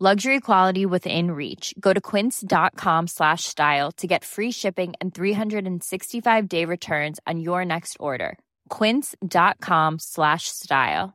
[0.00, 1.72] Luxury quality within reach.
[1.78, 7.64] Go to quince.com slash style to get free shipping and 365 day returns on your
[7.64, 8.36] next order.
[8.68, 11.14] Quince.com slash style.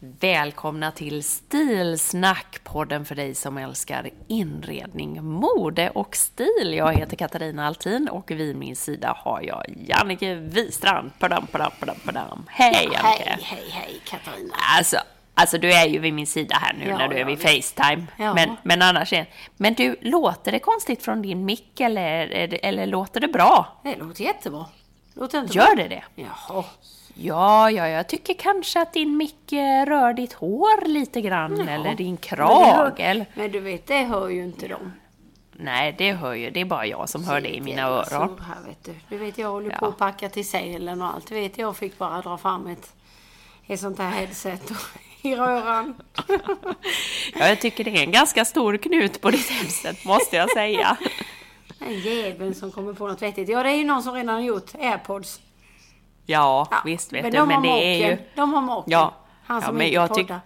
[0.00, 6.74] Välkomna till Stilsnack, podden för dig som älskar inredning, mode och stil.
[6.74, 11.10] Jag heter Katarina Altin och vid min sida har jag Jannike Wistrand.
[11.18, 12.46] Padam, padam, padam, padam.
[12.48, 12.98] Hej Jannike!
[13.02, 14.54] Hej, hej, hej Katarina!
[14.78, 14.96] Alltså,
[15.40, 17.40] alltså du är ju vid min sida här nu Ja, när du är ja, vid.
[17.40, 18.06] Facetime.
[18.16, 18.34] Ja.
[18.34, 19.26] Men, men annars är...
[19.56, 22.28] Men du, låter det konstigt från din mick eller,
[22.62, 23.80] eller, låter det bra?
[23.84, 24.66] Det låter jättebra.
[25.14, 25.84] Låter inte Gör bra?
[25.84, 26.02] det det?
[26.14, 26.64] Jaha.
[27.14, 31.94] Ja, ja, jag tycker kanske att din mick eh, rör ditt hår lite grann, eller
[31.94, 33.00] din Men, krage.
[33.00, 34.92] hör, men du vet, det hör ju inte de.
[35.52, 38.40] Nej, det hör ju, det är bara jag som hör det i mina öron.
[38.46, 38.94] Här, vet du.
[39.08, 41.28] du vet, jag håller på att packa till sälen och allt.
[41.28, 42.92] Du vet, jag fick bara dra fram ett,
[43.66, 44.76] ett sånt här headset och,
[45.22, 45.94] i röran.
[47.34, 50.96] Ja, jag tycker det är en ganska stor knut på ditt headset, måste jag säga.
[51.80, 53.48] En jävel som kommer på något vettigt.
[53.48, 55.40] Ja, det är ju någon som redan har gjort airpods.
[56.26, 58.10] Ja, Ja, visst vet men du, de men det är ju...
[58.10, 58.24] maken.
[58.34, 58.90] De har maken.
[58.92, 59.14] Ja,
[59.46, 60.40] Han ja, som men inte poddar.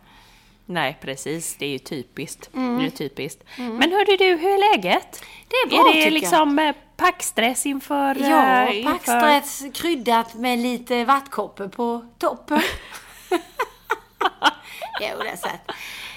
[0.66, 1.56] Nej, precis.
[1.56, 2.50] Det är ju typiskt.
[2.54, 2.78] Mm.
[2.78, 3.44] Det är typiskt.
[3.56, 5.24] Men hörde du, hur är läget?
[5.48, 6.12] Det är bra, Är det tycker jag.
[6.12, 8.14] liksom eh, packstress inför...
[8.30, 12.60] Ja, eh, inför- packstress kryddat med lite vattkoppor på toppen.
[15.00, 15.60] jo, det är sant.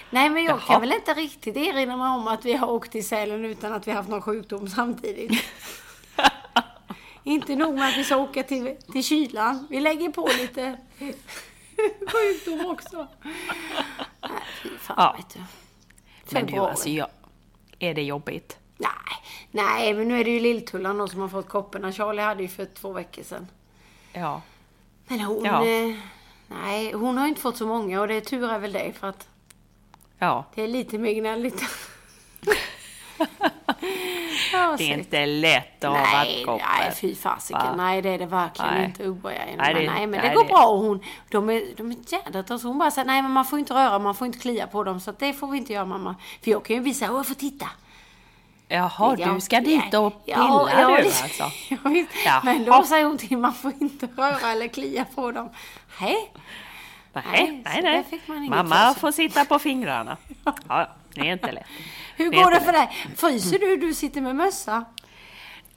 [0.09, 0.61] Nej, men jag Jaha.
[0.67, 3.87] kan väl inte riktigt erinra mig om att vi har åkt till Sälen utan att
[3.87, 5.43] vi har haft någon sjukdom samtidigt.
[7.23, 9.67] inte nog med att vi ska åka till, till kylan.
[9.69, 10.77] Vi lägger på lite
[12.11, 13.07] sjukdom också.
[14.21, 14.31] Nej,
[14.63, 15.15] fy fan Ja.
[15.17, 15.39] vet du.
[16.29, 17.07] Men du, alltså, jag...
[17.79, 18.57] Är det jobbigt?
[18.77, 18.89] Nej,
[19.51, 21.91] nej, men nu är det ju Lilltullan som har fått kopporna.
[21.91, 23.47] Charlie hade ju för två veckor sedan.
[24.13, 24.41] Ja.
[25.07, 25.45] Men hon...
[25.45, 25.65] Ja.
[25.65, 25.95] Eh,
[26.47, 29.07] nej, hon har inte fått så många och det är tur är väl det för
[29.09, 29.27] att
[30.19, 30.45] Ja.
[30.55, 31.61] det är lite mer gnälligt.
[34.77, 36.61] Det är inte lätt att ha Nej, vattkoppor.
[36.79, 37.61] nej, fy fasiken.
[37.61, 37.75] Va?
[37.75, 38.85] Nej, det är det verkligen Nej.
[38.85, 39.03] inte.
[39.03, 40.65] Nej, det- nej, men nej, det går det- bra.
[40.67, 43.59] Och hon, de är, de är jädra alltså, Hon bara säger nej men man får
[43.59, 44.99] inte röra, man får inte klia på dem.
[44.99, 46.15] Så det får vi inte göra mamma.
[46.43, 47.67] För jag kan ju visa, åh jag får titta.
[48.67, 51.43] Jaha, Ja, du ska dit och pilla ja, ja, du alltså?
[51.69, 52.09] Ja, visst.
[52.43, 55.49] Men då säger hon till man får inte röra eller klia på dem.
[56.01, 56.31] Nej,
[57.13, 58.49] Nej, nej, nej.
[58.49, 60.17] Mamma får sitta på fingrarna.
[60.67, 61.65] Ja, det är inte lätt.
[62.15, 62.89] Hur Det går det för dig?
[63.17, 63.77] Fryser du?
[63.77, 64.85] Du sitter med mössa.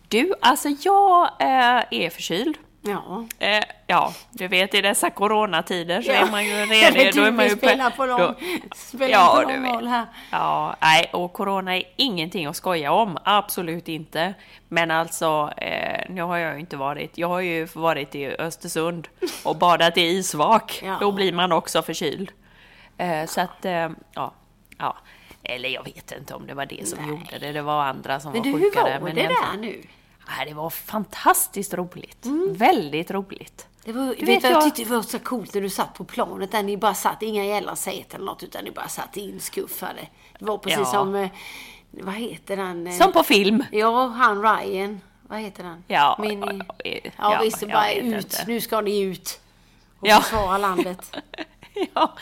[0.08, 2.58] Du, alltså jag eh, är förkyld.
[2.82, 3.24] Ja.
[3.38, 6.26] Eh, ja, du vet i dessa coronatider så Ja.
[6.26, 7.14] är man ju Det redig.
[7.16, 8.34] Då är man ju typiskt, spela på lång-
[8.76, 9.72] spela ja, på vet.
[9.74, 10.06] roll här.
[10.30, 13.18] Ja, nej, och corona är ingenting att skoja om.
[13.24, 14.34] Absolut inte.
[14.68, 17.18] Men alltså, eh, nu har jag ju inte varit.
[17.18, 19.08] Jag har ju varit i Östersund
[19.44, 20.80] och badat i isvak.
[20.84, 20.96] Ja.
[21.00, 22.30] Då blir man också förkyld.
[22.98, 24.32] Eh, så att, eh, ja,
[24.78, 24.96] ja.
[25.42, 27.52] Eller jag vet inte om det var det som gjorde det.
[27.52, 29.00] Det var andra som Men var du, hur sjuka var där.
[29.00, 29.82] Men det i alla fall- där nu?
[30.46, 32.26] Det var fantastiskt roligt.
[32.50, 33.66] Väldigt roligt.
[33.84, 35.70] Det var, vet vet du vad jag jag- tyckte det var så coolt när du
[35.70, 38.88] satt på planet där ni bara satt, inga jävla säten eller något utan ni bara
[38.88, 40.00] satt inskuffade.
[40.38, 40.84] Det var precis Ja.
[40.84, 41.28] som, eh,
[41.90, 42.86] vad heter den?
[42.86, 43.64] eh, Som på film.
[43.72, 45.00] Ja, han Ryan.
[45.28, 45.84] Vad heter han?
[45.86, 46.58] Ja, Mini...
[46.58, 48.14] ja, Ja, ja, visst, bara vet ut.
[48.24, 48.44] inte.
[48.46, 49.40] Nu ska ni ut.
[50.00, 50.20] Och Ja.
[50.20, 51.16] försvara landet.
[51.94, 52.12] Ja.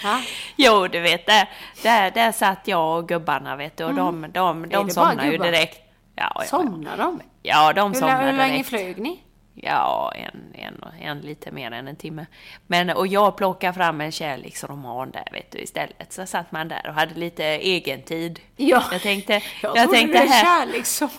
[0.56, 1.50] Jo, du vet, där,
[1.82, 4.70] där, där satt jag och gubbarna, vet du, och de, de, de, Mm.
[4.70, 5.79] bara somnade ju direkt.
[6.14, 7.20] Ja, ja, Somnar de?
[7.46, 9.20] Ja, de Hur, somnade hur länge flög ni?
[9.54, 12.26] Ja, en, en, en lite mer än en timme.
[12.66, 16.12] Men, och jag plockade fram en kärleksroman där, vet du, istället.
[16.12, 18.40] Så satt man där och hade lite egen tid.
[18.56, 18.82] Ja.
[18.93, 19.32] Jag tänkte,
[19.62, 20.44] Jag, jag, tänkte här...
[20.44, 21.10] kärlekssång.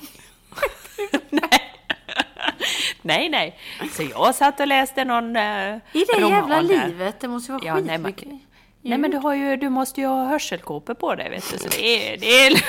[1.29, 1.73] nej.
[3.01, 3.59] nej, nej.
[3.91, 7.67] Så jag satt och läste någon uh, I det jävla livet, det måste ju vara
[7.67, 8.27] Ja, nej, skitmycket.
[8.81, 11.67] nej men du, har ju, du måste ju ha hörselkåpor på dig vet du, så
[11.69, 12.51] det är, det är,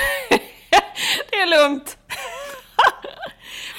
[1.31, 1.98] det är lugnt.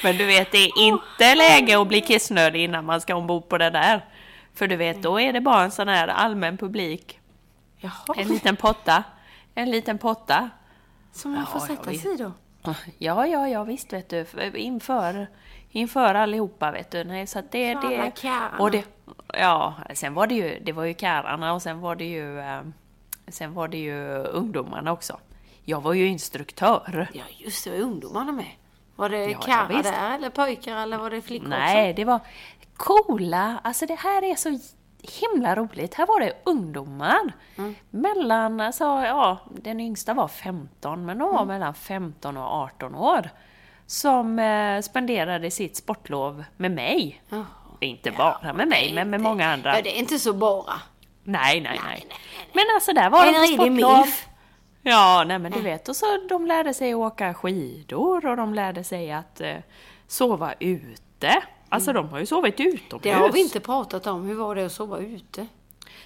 [0.02, 3.58] Men du vet, det är inte läge att bli kissnödig innan man ska ombord på
[3.58, 4.04] det där.
[4.54, 7.20] För du vet, då är det bara en sån här allmän publik.
[7.78, 7.92] Jaha.
[8.16, 9.04] En liten potta.
[9.54, 10.50] En liten potta.
[11.12, 12.32] Som man får Ja, sätta sig i då?
[12.98, 14.26] Ja, ja, ja, visst vet du.
[14.54, 15.26] Inför,
[15.70, 17.04] inför allihopa vet du.
[17.04, 18.12] Nej, så att det, För det,
[18.58, 18.84] och det,
[19.34, 22.60] Ja, sen var det ju, det var ju kärarna och sen var det ju, eh,
[23.28, 25.20] sen var det ju ungdomarna också.
[25.64, 27.08] Jag var ju instruktör.
[27.12, 27.70] Ja, just det.
[27.70, 28.46] Var ungdomarna med?
[29.00, 32.20] Var det Ja, karlar där eller pojkar eller var det flickor Nej, det var
[32.76, 34.58] coola, alltså det här är så
[35.20, 35.94] himla roligt.
[35.94, 37.32] Här var det ungdomar.
[37.90, 43.30] Mellan, alltså ja, den yngsta var 15, men de var mellan 15 och 18 år.
[43.86, 47.22] Som eh, spenderade sitt sportlov med mig.
[47.28, 47.44] Jaha.
[47.80, 49.76] Inte bara med mig, men med många andra.
[49.76, 50.72] Ja, det är inte så bara.
[51.24, 52.06] Nej, nej, nej.
[52.52, 53.98] Men alltså där var de En på redig sportlov.
[53.98, 54.26] milf.
[54.82, 55.88] Ja, nej men du vet.
[55.88, 59.56] Och så de lärde sig åka skidor och de lärde sig att eh,
[60.06, 61.42] sova ute.
[61.68, 63.02] Alltså de har ju sovit utomhus.
[63.02, 64.26] Det har vi inte pratat om.
[64.26, 65.46] Hur var det att sova ute?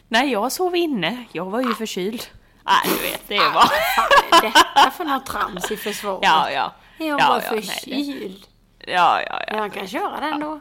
[0.08, 1.24] Nej, jag sov inne.
[1.32, 2.22] Jag var ju förkyld.
[2.64, 3.62] Nej, du vet, det var...
[3.62, 6.20] Fan, är detta för något trams i försvaret?
[6.22, 6.72] Ja, ja.
[6.98, 8.46] Jag ja, var ja, nej, förkyld.
[8.78, 9.46] Ja, ja, ja.
[9.50, 10.60] Men jag kan köra den då.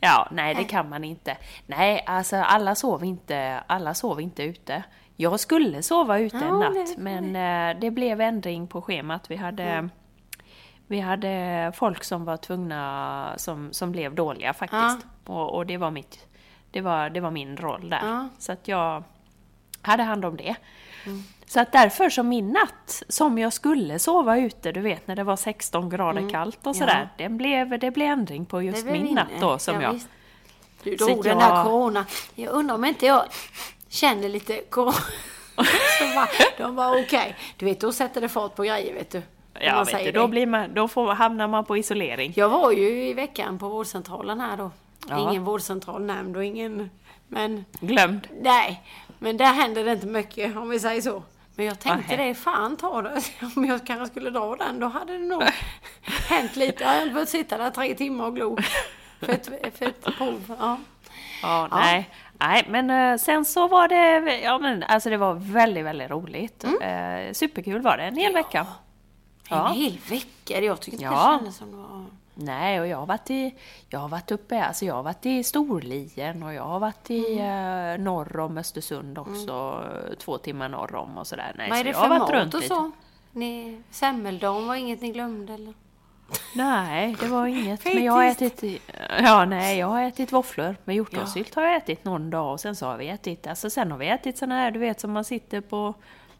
[0.00, 1.36] Ja, nej det kan man inte.
[1.66, 4.82] Nej, alltså alla sov inte, alla sov inte ute.
[5.20, 9.30] Jag skulle sova ute en Ja, natt, det- men eh, det blev ändring på schemat.
[9.30, 9.88] Vi hade,
[10.86, 15.06] vi hade folk som var tvungna, som, som blev dåliga faktiskt.
[15.26, 16.26] Och, och det var mitt,
[16.70, 18.00] det var, det var min roll där.
[18.02, 18.28] Ja.
[18.38, 19.02] Så att jag
[19.82, 20.54] hade hand om det.
[21.46, 25.24] Så att därför så min natt, som jag skulle sova ute, du vet när det
[25.24, 29.14] var 16 grader kallt och sådär, den blev, det blev ändring på just min inne.
[29.14, 29.92] natt då som Ja, jag...
[29.92, 30.08] visst.
[30.82, 32.06] Du drog den jag- där corona.
[32.34, 33.24] Jag undrar om inte jag
[33.90, 34.92] känner lite corona.
[35.98, 36.28] Så bara,
[36.58, 37.36] de var okej.
[37.56, 39.22] Du vet, då sätter det fart på grejer, vet du.
[39.60, 42.32] Ja, vet du, då, blir man, då får, hamnar man på isolering.
[42.36, 44.70] Jag var ju i veckan på vårdcentralen här då.
[45.08, 45.30] Ja.
[45.30, 46.90] Ingen vårdcentral nämnd och ingen...
[47.28, 48.28] Men Glömd.
[48.42, 48.82] nej,
[49.18, 51.22] men där händer det inte mycket om vi säger så.
[51.54, 52.28] Men jag tänkte Nähä.
[52.28, 53.22] det, fan ta det.
[53.56, 55.42] Om jag kanske skulle dra den, då hade det nog
[56.28, 56.84] hänt lite.
[56.84, 58.58] Jag hade fått sitta där tre timmar och glo.
[59.20, 59.46] För ett,
[59.78, 60.56] för ett prov.
[60.58, 60.78] Ja.
[61.42, 62.10] Ja, nej.
[62.40, 66.64] Nej, men eh, sen så var det, ja men alltså det var väldigt, väldigt roligt.
[66.64, 68.66] Eh, superkul var det, en hel vecka.
[69.48, 69.68] Ja.
[69.68, 70.60] En hel vecka.
[70.60, 71.10] Jag tycker inte Ja.
[71.32, 72.04] det kändes som det var...
[72.34, 73.54] Nej, och jag har varit i,
[73.88, 77.38] jag har varit uppe, alltså jag har varit i Storlien och jag har varit i
[77.38, 77.94] Mm.
[78.00, 81.52] eh, norr om Östersund också, eh, två timmar norr om och sådär.
[81.58, 82.90] Nej, Vad är så det jag för mat och så?
[83.32, 85.74] Ni, semmeldagen var inget ni glömde eller?
[86.54, 87.84] Nej, det var inget.
[87.84, 88.62] Men jag har ätit,
[89.22, 92.76] ja nej, jag har ätit våfflor med hjortronsylt har jag ätit någon dag och sen
[92.76, 95.24] så har vi ätit, alltså sen har vi ätit såna här, du vet som man
[95.24, 95.94] sitter på,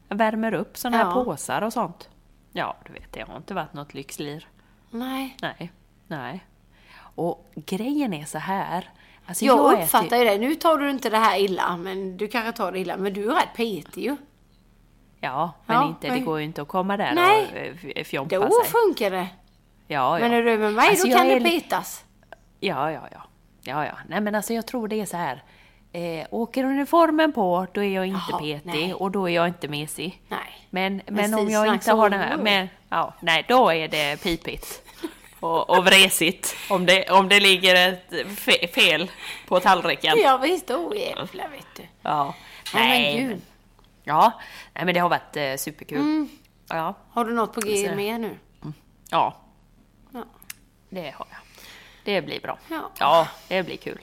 [0.09, 1.25] värmer upp här Ja.
[1.25, 2.09] påsar och sånt.
[2.53, 4.49] Ja, du vet, det har inte varit något lyxlir.
[4.91, 5.37] Nej.
[5.43, 5.73] Nej,
[6.07, 6.45] nej.
[7.15, 8.91] Och grejen är så här.
[9.27, 10.39] Alltså Jag, äter- uppfattar ju det.
[10.39, 12.97] Nu tar du inte det här illa, men du kanske tar det illa.
[12.97, 14.17] Men du är rätt petig ju.
[15.21, 17.47] Ja, men Ja, inte, det men- går ju inte att komma där Nej.
[17.85, 18.71] och eh, fjompa Då sig.
[18.73, 19.27] funkar det.
[19.91, 20.29] Ja, ja.
[20.29, 22.05] Men är du med mig, Alltså, då kan är det petas.
[22.61, 23.23] Ja, ja, ja.
[23.63, 23.93] Ja, ja.
[24.09, 25.43] Nej, men alltså jag tror det är så här.
[25.93, 28.95] Eh, åker uniformen på, då är jag inte Jaha, petig nej.
[28.95, 30.23] och då är jag inte mesig.
[30.29, 30.67] Nej.
[30.71, 34.23] Men, men om Precis, jag inte har den här, men, ja, nej, då är det
[34.23, 34.83] pipigt.
[35.41, 36.57] Och, och vresigt.
[36.71, 39.11] Om det, om det ligger ett fe, fel
[39.49, 40.15] på tallriken.
[40.19, 41.83] Ja visst, oh jävlar vet du.
[42.03, 42.35] Ja.
[42.75, 43.41] Nej, men gud.
[44.05, 44.33] Ja,
[44.75, 45.99] nej men det har varit eh, superkul.
[45.99, 46.29] Mm.
[46.69, 48.39] Ja, Har du något på G med nu?
[48.63, 48.73] ja,
[49.11, 49.37] Ja.
[50.91, 51.39] Det har jag.
[52.05, 52.59] Det blir bra.
[52.69, 52.91] Ja.
[52.99, 53.99] Ja, det blir kul.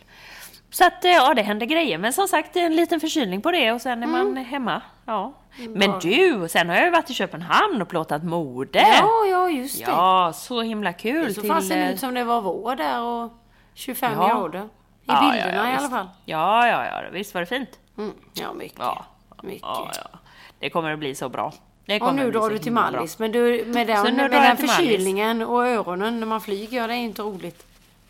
[0.70, 1.98] Så att, eh, ja, det händer grejer.
[1.98, 4.82] Men som sagt, en liten förkylning på det och sen är man hemma.
[5.06, 5.34] Ja.
[5.70, 8.80] Men du, sen har jag ju varit i Köpenhamn och plåtat mode.
[8.80, 9.92] Ja, ja just det.
[9.92, 11.26] Ja, så himla kul.
[11.26, 13.32] det såg till, fasen eh, ut som det var vår där och
[13.74, 14.28] 25 Ja.
[14.28, 14.60] grader.
[14.60, 14.68] I
[15.06, 16.10] ja, bilderna ja, ja, i alla fall.
[16.26, 17.80] Ja, ja, ja, visst var det fint?
[17.98, 18.14] Mm.
[18.34, 18.80] Ja, mycket.
[18.80, 19.06] Ja.
[19.44, 19.62] Mycket.
[19.62, 20.20] Ja, ja.
[20.60, 21.54] Det kommer att bli så bra.
[22.02, 22.72] Och nu drar du till.
[22.72, 23.20] Mallis.
[23.20, 26.98] Men du, med den, med den förkylningen och öronen när man flyger, ja, det är
[26.98, 27.66] inte roligt.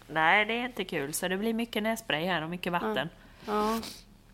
[0.07, 1.13] Nej, det är inte kul.
[1.13, 3.10] Så det blir mycket nässpray här och mycket vatten.
[3.46, 3.79] Ja,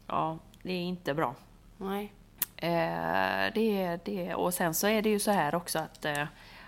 [0.07, 1.35] Ja, det är inte bra.
[1.77, 2.11] nej.
[2.57, 6.23] Eh, det, det, och sen så är det ju så här också att eh,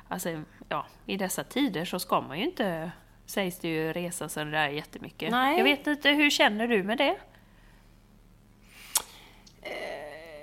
[0.07, 0.29] alltså,
[0.69, 2.91] ja, i dessa tider så ska man ju inte,
[3.25, 5.31] sägs det ju, resa så där jättemycket.
[5.31, 5.57] Nej.
[5.57, 7.17] Jag vet inte, hur känner du med det?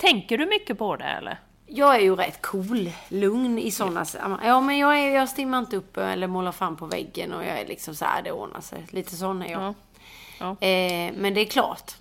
[0.01, 1.39] Tänker du mycket på det eller?
[1.75, 4.49] Jag är ju rätt cool, lugn i sådana sammanhang.
[4.49, 7.61] Ja, men jag, är, jag stimmar inte upp eller målar fram på väggen och jag
[7.61, 8.87] är liksom så här, det ordnar sig.
[8.91, 9.62] Lite sån är jag.
[9.62, 9.75] Ja.
[10.38, 10.67] Ja.
[10.67, 11.93] Eh, men det är klart.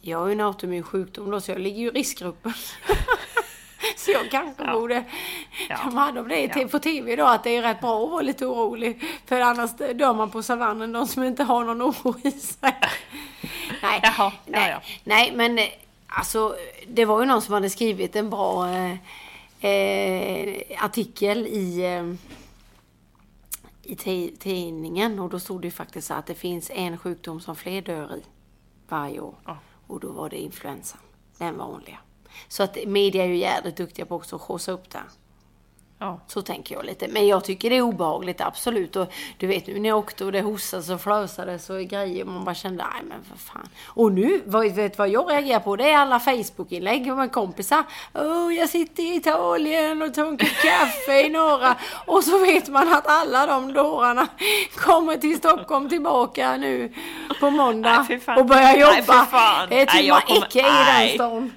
[0.00, 2.52] Jag har ju en autoimmun sjukdom då, så jag ligger ju i riskgruppen.
[3.96, 4.72] Så jag kanske Ja.
[4.72, 5.04] borde
[5.68, 5.76] Ja.
[5.76, 6.68] ta hand om det Ja.
[6.68, 9.02] på TV då, att det är rätt bra att vara lite orolig.
[9.26, 12.58] För annars dör man på savannen, de som inte har någon oro i sig.
[13.82, 15.64] Nej, Jaha, ja, nej, nej men eh,
[16.16, 16.56] alltså
[16.88, 18.96] det var ju någon som hade skrivit en bra eh,
[19.70, 22.14] eh, artikel i eh,
[23.82, 27.56] i ti- tidningen och då stod det ju faktiskt att det finns en sjukdom som
[27.56, 28.22] fler dör i
[28.88, 29.34] varje år.
[29.44, 29.58] Ja.
[29.86, 31.00] Och då var det influensan,
[31.38, 31.98] den vanliga.
[32.48, 35.02] Så att media är ju jävligt duktiga på också att skjutsa upp det.
[35.98, 36.20] Ja.
[36.26, 37.08] Så tänker jag lite.
[37.08, 38.96] Men jag tycker det är obehagligt, absolut.
[38.96, 42.24] Och du vet nu när jag åkte och det hostades och flösades och grejer.
[42.24, 43.68] Man bara kände, nej men för fan.
[43.86, 45.76] Och nu, vad, vet vad jag reagerar på?
[45.76, 47.84] Det är alla Facebook-inlägg med kompisar.
[48.14, 51.76] Åh, jag sitter i Italien och tar en kopp kaffe i norra.
[52.06, 54.26] Och så vet man att alla de dårarna
[54.76, 56.92] kommer till Stockholm tillbaka nu
[57.40, 58.06] på måndag.
[58.08, 59.26] Nej, och börjar jobba.
[59.68, 61.52] Det Nej, typ jag man icke i den stan.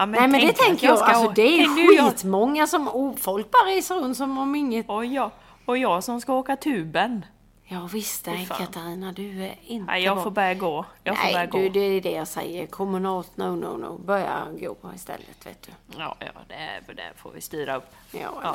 [0.00, 1.62] Ja, Nej men det tänker jag, ska alltså det är
[1.96, 4.88] jag- skitmånga som, oh, folk bara reser runt som om inget.
[4.88, 5.30] Och jag,
[5.66, 7.24] och jag som ska åka tuben.
[7.64, 8.48] Ja visst nej.
[8.58, 10.24] Katarina, du är inte Nej, jag bra.
[10.24, 10.84] får börja gå.
[11.04, 11.58] Jag får börja Nej, gå.
[11.58, 12.66] du, det är det jag säger.
[12.66, 13.98] Kommunalt, no, no, no.
[13.98, 15.72] Börja gå istället, vet du.
[15.98, 17.90] Ja, ja det, det får vi styra upp.
[18.12, 18.54] Ja, Ja.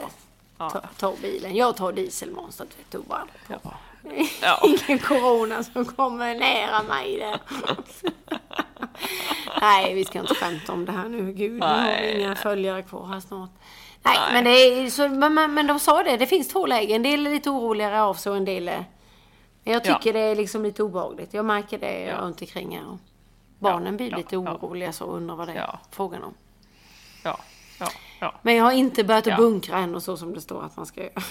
[0.57, 0.69] Ja.
[0.69, 1.55] ta, ta bilen.
[1.55, 3.23] Jag tar dieselmonstret, vet du bara.
[3.47, 3.57] Ja.
[4.41, 4.61] Ja.
[4.87, 7.39] Ingen corona som kommer nära mig där.
[9.61, 11.33] Nej, vi ska inte skämta om det här nu.
[11.33, 13.49] Gud, nu har vi inga följare kvar här snart.
[14.03, 14.33] Nej, Nej.
[14.33, 16.95] men, det är, så, men, men, men de sa det, det finns två lägen.
[16.95, 18.85] En del är lite oroligare av sig och en del är...
[19.63, 20.13] Men jag tycker Ja.
[20.13, 21.33] det är liksom lite obehagligt.
[21.33, 22.17] Jag märker det Ja.
[22.17, 22.97] runt omkring här.
[23.59, 25.79] Barnen blir ja, lite oroliga så och undrar vad det är Ja.
[25.91, 26.33] frågan om.
[27.23, 27.37] Ja,
[28.19, 28.33] ja.
[28.41, 30.85] Men jag har inte börjat att bunkra än och så som det står att man
[30.85, 31.21] ska göra.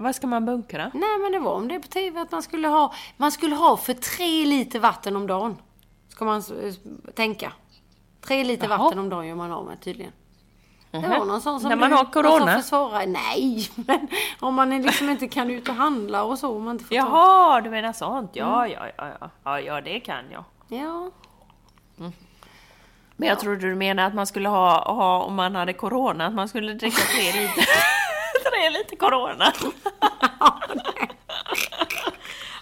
[0.00, 0.90] Vad ska man bunkra?
[0.94, 3.76] Nej men det var om det på TV att man skulle ha, man skulle ha
[3.76, 5.56] för tre liter vatten om dagen.
[6.08, 6.42] Ska man
[7.14, 7.52] tänka.
[8.20, 8.78] Tre liter Jaha.
[8.78, 10.12] vatten om dagen gör man av med tydligen.
[10.90, 12.38] Det var någon sån som När man du- har corona?
[12.52, 13.06] som försvarar.
[13.06, 14.08] Nej, men
[14.40, 16.56] om man liksom inte kan ut och handla och så.
[16.56, 18.30] Om man inte får ta- Jaha, du menar sånt?
[18.34, 18.72] Ja, Mm.
[18.78, 19.30] ja, ja, ja.
[19.44, 20.44] Ja, ja, det kan jag.
[20.68, 21.10] Ja.
[23.16, 26.34] Men jag trodde du menade att man skulle ha, ha, om man hade corona, att
[26.34, 27.64] man skulle dricka tre liter,
[28.68, 29.52] tre liter corona.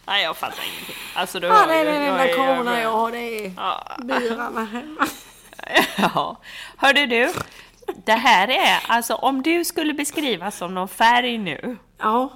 [0.07, 0.95] Nej, jag fattar ingenting.
[1.15, 3.11] Alltså, du ja, har det är ju- den enda är corona jag har.
[3.11, 3.97] Det är Ja.
[3.99, 5.07] byrarna hemma.
[5.97, 6.37] Ja.
[6.77, 7.33] Hörde du,
[8.05, 12.33] det här är, alltså om du skulle beskrivas som någon färg nu, Ja.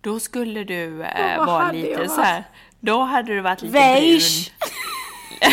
[0.00, 2.10] då skulle du eh, vara lite varit?
[2.10, 2.44] så här.
[2.80, 4.52] Då hade du varit lite Beige.
[5.40, 5.52] brun.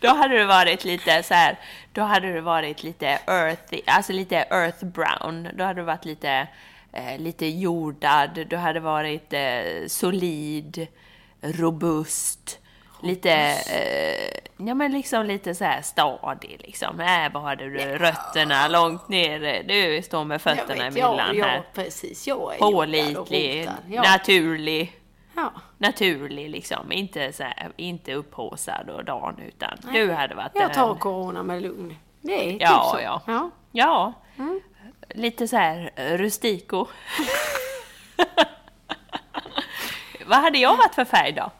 [0.00, 1.58] Då hade du varit lite så här.
[1.92, 5.48] Då hade du varit lite earthy, alltså lite earth brown.
[5.54, 6.46] Då hade du varit lite,
[6.92, 8.46] eh, lite jordad.
[8.50, 10.86] Du hade varit eh, solid,
[11.40, 12.58] robust.
[13.02, 17.00] Lite, eh, ja men liksom lite så här stadig liksom.
[17.00, 19.62] Äh, bara hade du rötterna långt ner.
[19.68, 21.62] Du står med Jag fötterna i vet, ja, myllan ja, här.
[21.74, 22.26] precis.
[22.26, 23.68] Jag är Pålitlig.
[23.88, 24.02] Ja.
[24.02, 24.97] naturlig.
[25.40, 25.60] Ja.
[25.78, 30.90] Naturlig liksom, inte, så här, inte upphaussad och dan utan du hade varit Jag tar
[30.92, 31.96] en- corona med lugn.
[32.20, 33.00] Det är typ Ja, så.
[33.02, 33.22] ja.
[33.26, 33.50] ja.
[33.72, 34.60] Ja, Mm.
[35.08, 36.86] lite så här eh, rustico.
[40.26, 41.50] Vad hade jag varit för färg då?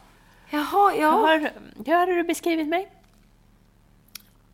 [0.49, 1.27] Jaha, ja.
[1.27, 1.51] Hur,
[1.85, 2.91] hur hade du beskrivit mig?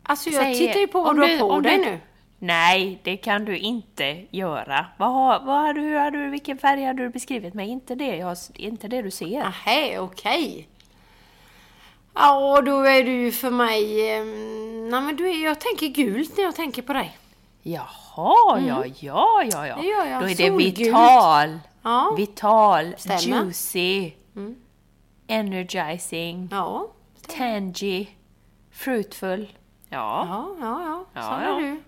[0.02, 1.98] Alltså jag Säg- tittar ju på vad du har på dig nu.
[2.38, 4.86] Nej, det kan du inte göra.
[4.98, 7.68] Vad, har, vad hade, hur hade du, vilken färg hade du beskrivit mig?
[7.68, 9.26] Inte det, jag, inte det du ser.
[9.44, 10.68] Nähä, okej.
[12.14, 14.10] Ja, då är du ju för mig...
[14.16, 14.24] Eh,
[14.90, 17.18] nej men du är, jag tänker gult när jag tänker på dig.
[17.62, 19.74] Jaha, ja, ja, ja, ja.
[19.74, 19.80] Mm.
[19.80, 20.22] Det gör jag.
[20.22, 20.78] Då är det Solgult.
[20.78, 22.14] vital, Ja.
[22.16, 23.26] vital, Stämmer.
[23.26, 23.44] Mm.
[23.46, 24.12] juicy,
[25.26, 26.86] energizing, Ja.
[27.38, 28.06] tangy,
[28.72, 29.48] fruitful.
[29.88, 31.04] Ja, Ja, ja, ja.
[31.14, 31.56] Ja, Så ja.
[31.56, 31.82] är du.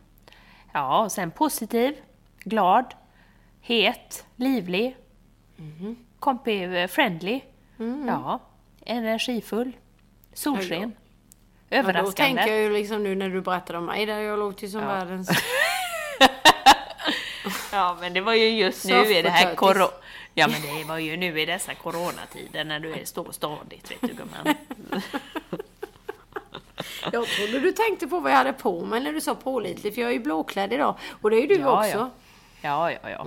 [0.73, 1.95] Ja, och sen positiv,
[2.39, 2.95] glad,
[3.61, 4.97] het, livlig,
[5.57, 5.97] Mhm.
[6.19, 7.41] kompi, friendly,
[7.79, 8.09] Mm.
[8.09, 8.39] ja,
[8.87, 9.73] energifull,
[10.33, 10.81] solsken,
[11.69, 12.35] Ja, då överraskande.
[12.37, 14.81] tänker jag ju liksom nu när du berättade om mig där jag låter ju som
[14.87, 15.31] världens...
[17.73, 19.59] Ja, men det var ju just nu i det här Soffpotatis.
[19.79, 20.01] koro...
[20.35, 24.01] Ja, men det var ju nu i dessa coronatider när du är står stadigt, vet
[24.01, 24.55] du gumman.
[27.13, 30.01] Jag trodde du tänkte på vad jag hade på mig när du sa pålitlig, för
[30.01, 30.95] jag är ju blåklädd idag.
[31.23, 31.99] Och det är ju du Ja, också.
[31.99, 32.11] ja.
[32.61, 33.27] Ja, ja, ja.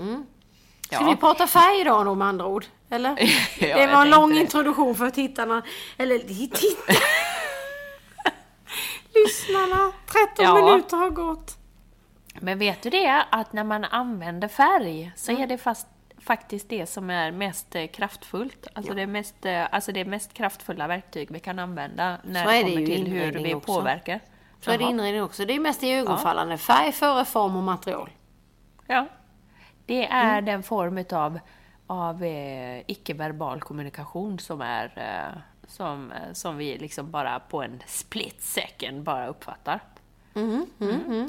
[0.86, 1.10] Ska Ja.
[1.10, 2.66] vi prata färg idag då med andra ord?
[2.90, 3.10] Eller?
[3.60, 4.40] Ja, det var en lång det.
[4.40, 5.62] introduktion för tittarna.
[5.98, 7.00] Eller tittarna.
[9.13, 9.92] Lyssnarna.
[10.12, 10.54] 13 Ja.
[10.56, 11.58] minuter har gått.
[12.40, 15.88] Men vet du det, att när man använder färg så är det fast,
[16.24, 18.68] faktiskt det som är mest eh, kraftfullt.
[18.74, 22.63] Alltså, det, är mest, eh, alltså det mest kraftfulla verktyg vi kan använda när det
[22.63, 23.74] det kommer till hur vi också.
[23.74, 24.20] påverkar.
[24.60, 24.92] Så är det Jaha.
[24.92, 25.46] inredning också.
[25.46, 26.58] Det är mest i ögonfallande.
[26.58, 28.10] Färg före form och material.
[28.88, 29.08] Ja.
[29.86, 30.46] Det är Mm.
[30.46, 31.40] den form av,
[31.88, 37.84] av eh, icke-verbal kommunikation som är eh, som, eh, som vi liksom bara på en
[37.88, 39.80] split second bara uppfattar.
[40.36, 40.66] Mm.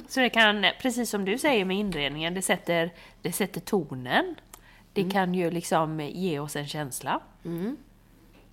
[0.09, 2.91] Så det kan, precis som du säger med inredningen, det sätter,
[3.23, 4.35] det sätter tonen.
[4.93, 5.11] Det Mm.
[5.13, 7.21] kan ju liksom ge oss en känsla.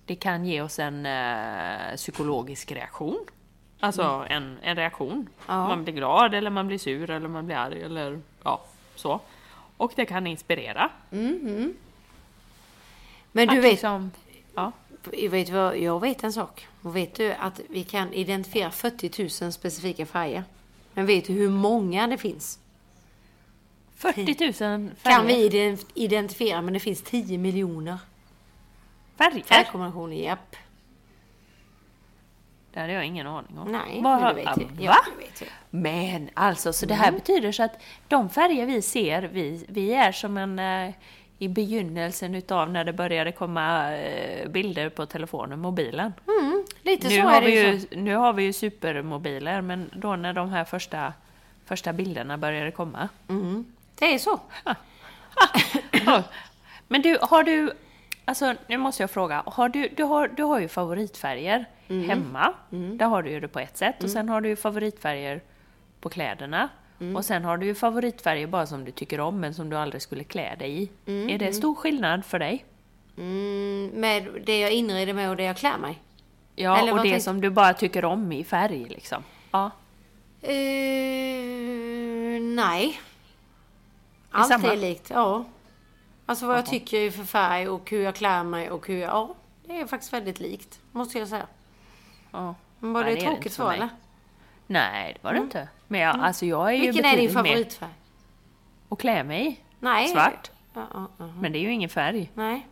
[0.04, 3.26] Det kan ge oss en eh, psykologisk reaktion.
[3.80, 5.12] Alltså en, en reaktion.
[5.12, 5.26] Mm.
[5.46, 5.68] Ja.
[5.68, 8.60] Man blir glad eller man blir sur eller man blir arg eller ja,
[8.94, 9.20] så.
[9.76, 10.90] Och det kan inspirera.
[13.32, 14.10] Men du Att vet, liksom,
[14.54, 14.72] ja.
[15.30, 16.66] vet vad, jag vet en sak.
[16.82, 20.44] Och vet du att vi kan identifiera 40 000 specifika färger?
[20.94, 22.58] Men vet du hur många det finns?
[24.00, 24.94] 40 000 färger.
[25.02, 27.98] Kan vi ident- identifiera, men det finns 10 miljoner
[29.18, 29.42] färger?
[29.42, 30.16] färgkombinationer.
[30.16, 30.56] Japp.
[32.72, 33.72] Det hade jag ingen aning om.
[33.72, 34.68] Nej, Vad- men det vet jag.
[34.80, 35.48] Ja, det vet jag.
[35.70, 40.12] Men alltså, så det här betyder så att de färger vi ser, vi, vi är
[40.12, 40.94] som en eh,
[41.38, 46.12] i begynnelsen utav när det började komma eh, bilder på telefonen, mobilen.
[46.82, 47.72] Lite Nu så har, är det vi ju.
[47.90, 51.12] ju, nu har vi ju supermobiler, men då när de här första,
[51.64, 53.08] första bilderna började komma.
[54.00, 54.40] Det är så.
[56.88, 57.72] Men du, har du...
[58.24, 59.42] Alltså, nu måste jag fråga.
[59.46, 62.52] Har du, du, har, du har ju favoritfärger hemma.
[62.70, 64.02] Där har du ju det på ett sätt.
[64.04, 65.40] Och sen har du ju favoritfärger
[66.00, 66.68] på kläderna.
[67.16, 70.02] Och sen har du ju favoritfärger bara som du tycker om, men som du aldrig
[70.02, 70.90] skulle klä dig i.
[71.34, 72.64] Är det stor skillnad för dig?
[73.18, 75.98] Mm, med det jag inreder med och det jag klär mig.
[76.56, 79.24] Ja, Eller och det tänk- som du bara tycker om i färg liksom.
[79.50, 79.70] Ja.
[80.42, 80.52] Eh,
[82.42, 83.00] nej.
[84.30, 84.72] Allt samma?
[84.72, 85.44] är likt, ja.
[86.26, 89.10] Alltså vad jag tycker för färg och hur jag klär mig och hur jag...
[89.10, 91.46] Ja, det är faktiskt väldigt likt, måste jag säga.
[92.30, 92.54] ja.
[92.78, 93.76] Men var det inte tråkigt mig.
[93.76, 93.88] eller?
[94.66, 95.68] Nej, det var det inte.
[95.88, 97.90] Men jag, alltså jag är ju Vilken är din favoritfärg?
[98.88, 99.60] att klä mig i.
[99.80, 100.08] Nej.
[100.08, 100.50] Svart.
[100.74, 100.86] Ja,
[101.18, 101.26] ja.
[101.40, 102.30] Men det är ju ingen färg.
[102.34, 102.66] Nej.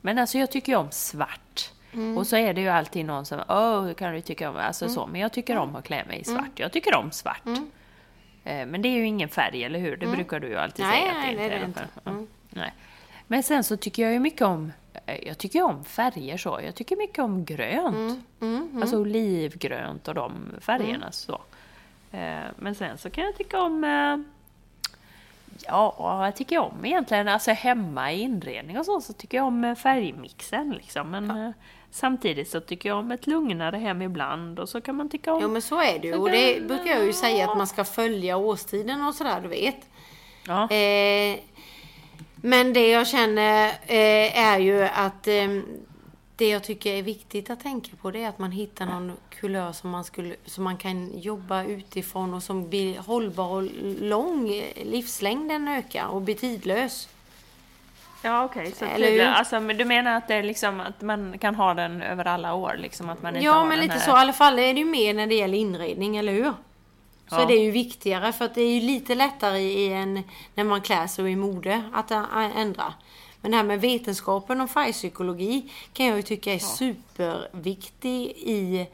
[0.00, 1.70] Men alltså jag tycker ju om svart.
[1.92, 2.18] Mm.
[2.18, 4.88] Och så är det ju alltid någon som, åh, hur kan du tycka om, alltså
[4.88, 5.06] så.
[5.06, 6.40] Men jag tycker om att klä mig i Mm.
[6.40, 6.58] svart.
[6.58, 7.42] Jag tycker om svart.
[8.48, 9.96] Eh, Men det är ju ingen färg, eller hur?
[9.96, 10.94] Det brukar du ju alltid Mm.
[10.98, 12.00] Nej, säga att nej, det det är inte det inte.
[12.04, 12.10] Ja.
[12.10, 12.26] Mm.
[12.50, 12.72] Nej.
[13.26, 14.72] Men sen så tycker jag ju mycket om,
[15.06, 16.60] eh, jag tycker om färger så.
[16.64, 18.24] Jag tycker mycket om grönt.
[18.40, 21.40] Mm, Alltså olivgrönt och de färgerna så.
[22.12, 23.84] Eh, Men sen så kan jag tycka om
[25.66, 29.76] Ja, jag tycker om egentligen, alltså hemma i inredning och så, så tycker jag om
[29.78, 31.10] färgmixen liksom.
[31.10, 31.50] Men eh,
[31.90, 35.42] samtidigt så tycker jag om ett lugnare hem ibland och så kan man tycka om...
[35.42, 36.14] Ja men så är det ju.
[36.14, 39.88] Och det brukar jag ju säga att man ska följa årstiden och sådär, du vet.
[40.46, 40.70] Ja.
[40.70, 41.38] Eh,
[42.36, 45.60] men det jag känner eh, är ju att eh,
[46.36, 49.72] det jag tycker är viktigt att tänka på det är att man hittar någon kulör
[49.72, 53.62] som man, skulle, som man kan jobba utifrån och som blir hållbar och
[54.00, 54.62] lång.
[54.84, 57.08] Livslängden ökar och blir tidlös.
[58.22, 59.34] Ja okej, så Eller tydligen, hur?
[59.34, 62.54] alltså, men du menar att det är liksom att man kan ha den över alla
[62.54, 63.08] år liksom?
[63.10, 64.00] Att man inte Ja men lite här...
[64.00, 64.10] så.
[64.10, 66.52] I alla fall är det ju mer när det gäller inredning, eller hur?
[67.28, 67.42] Så Ja.
[67.42, 70.22] är det ju viktigare för att det är ju lite lättare i en,
[70.54, 72.94] när man klär sig och i mode att ä- ändra.
[73.40, 78.86] Men det här med vetenskapen och färgpsykologi kan jag ju tycka är superviktig i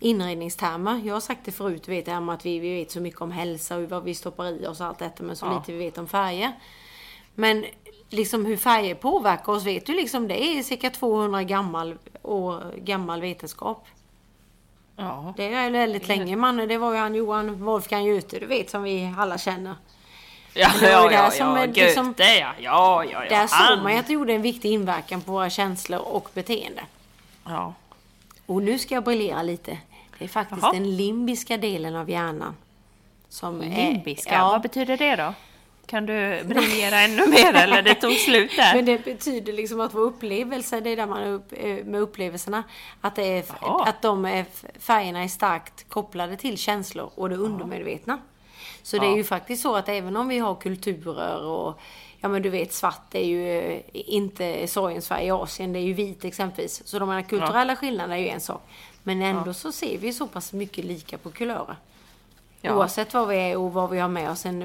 [0.00, 1.00] inredningstermer.
[1.04, 3.30] Jag har sagt det förut, vet jag, om att vi, vi vet så mycket om
[3.32, 5.58] hälsa och vad vi stoppar i oss och allt detta, men så Ja.
[5.58, 6.52] lite vi vet om färger.
[7.34, 7.64] Men
[8.12, 13.20] liksom hur färger påverkar oss vet du liksom, det är cirka 200 gammal, år gammal
[13.20, 13.86] vetenskap.
[14.96, 15.34] Ja.
[15.36, 18.82] Det är väldigt länge man, det var ju han Johan Wolfgang Goethe, du vet, som
[18.82, 19.74] vi alla känner.
[20.54, 22.24] Ja, ja, där ja, som ja, är Goethe liksom- ja.
[22.26, 23.28] Ja, ja, ja.
[23.28, 23.76] Där han.
[23.76, 26.82] såg man ju att det gjorde en viktig inverkan på våra känslor och beteende.
[27.44, 27.74] Ja.
[28.46, 29.78] Och nu ska jag briljera lite.
[30.18, 30.72] Det är faktiskt Jaha.
[30.72, 32.56] den limbiska delen av hjärnan.
[33.28, 35.34] Som Limbiska, Är, ja, vad betyder det då?
[35.86, 38.74] Kan du briljera ännu mer eller det tog slut där?
[38.74, 42.62] Men det betyder liksom att vår upplevelse, det är där man upp, eh, med upplevelserna,
[43.00, 43.84] att, det är, Jaha.
[43.84, 44.44] att de är,
[44.78, 48.18] färgerna är starkt kopplade till känslor och det undermedvetna.
[48.82, 49.16] Så det är Ja.
[49.16, 51.80] ju faktiskt så att även om vi har kulturer och
[52.24, 55.82] Ja men du vet svart är ju eh, inte sorgens färg i Asien, det är
[55.82, 56.82] ju vit exempelvis.
[56.86, 58.62] Så de här kulturella skillnaderna är ju en sak.
[59.02, 61.76] Men ändå så ser vi så pass mycket lika på kulörer.
[62.60, 62.74] Ja.
[62.76, 64.46] Oavsett vad vi är och vad vi har med oss.
[64.46, 64.64] En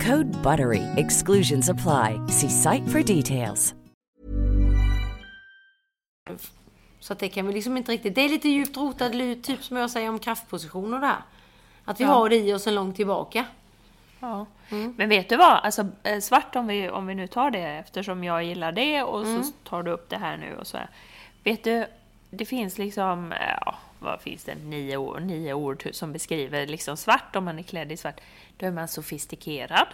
[0.00, 0.82] Code BUTTERY.
[0.96, 2.20] Exclusions apply.
[2.28, 3.74] See site for details.
[7.00, 8.14] Så det kan vi liksom inte riktigt...
[8.14, 11.22] Det är lite djupt rotat, typ som jag säger om kraftposition och det här.
[11.84, 13.44] Att vi har det i oss en långt tillbaka.
[14.20, 14.46] Ja.
[14.96, 15.60] Men vet du vad?
[15.62, 19.26] Alltså, eh, svart om vi, om vi nu tar det eftersom jag gillar det och
[19.26, 20.90] så tar du upp det här nu och så här.
[21.44, 21.86] Vet du,
[22.30, 23.74] det finns liksom, eh, ja,
[24.06, 27.92] vad finns det, nio, ord- nio ord som beskriver liksom svart om man är klädd
[27.92, 28.20] i svart.
[28.56, 29.86] Då är man sofistikerad.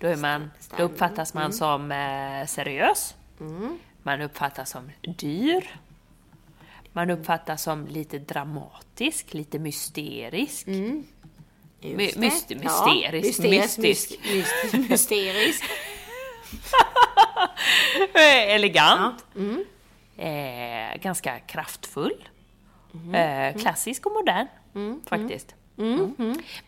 [0.00, 3.14] Då, är man, då uppfattas man som eh, seriös.
[4.02, 5.78] Man uppfattas som dyr.
[6.92, 10.66] Man uppfattas som lite dramatisk, lite mysterisk.
[11.80, 14.20] Just My- myst- Ja, mysterisk, mysterisk, mystisk.
[14.20, 15.64] myst- myst- Mysterisk.
[18.48, 19.24] Elegant.
[20.16, 22.28] Eh, ganska kraftfull.
[23.14, 24.46] Eh, klassisk och modern,
[25.06, 25.54] faktiskt.
[25.78, 26.14] Mm.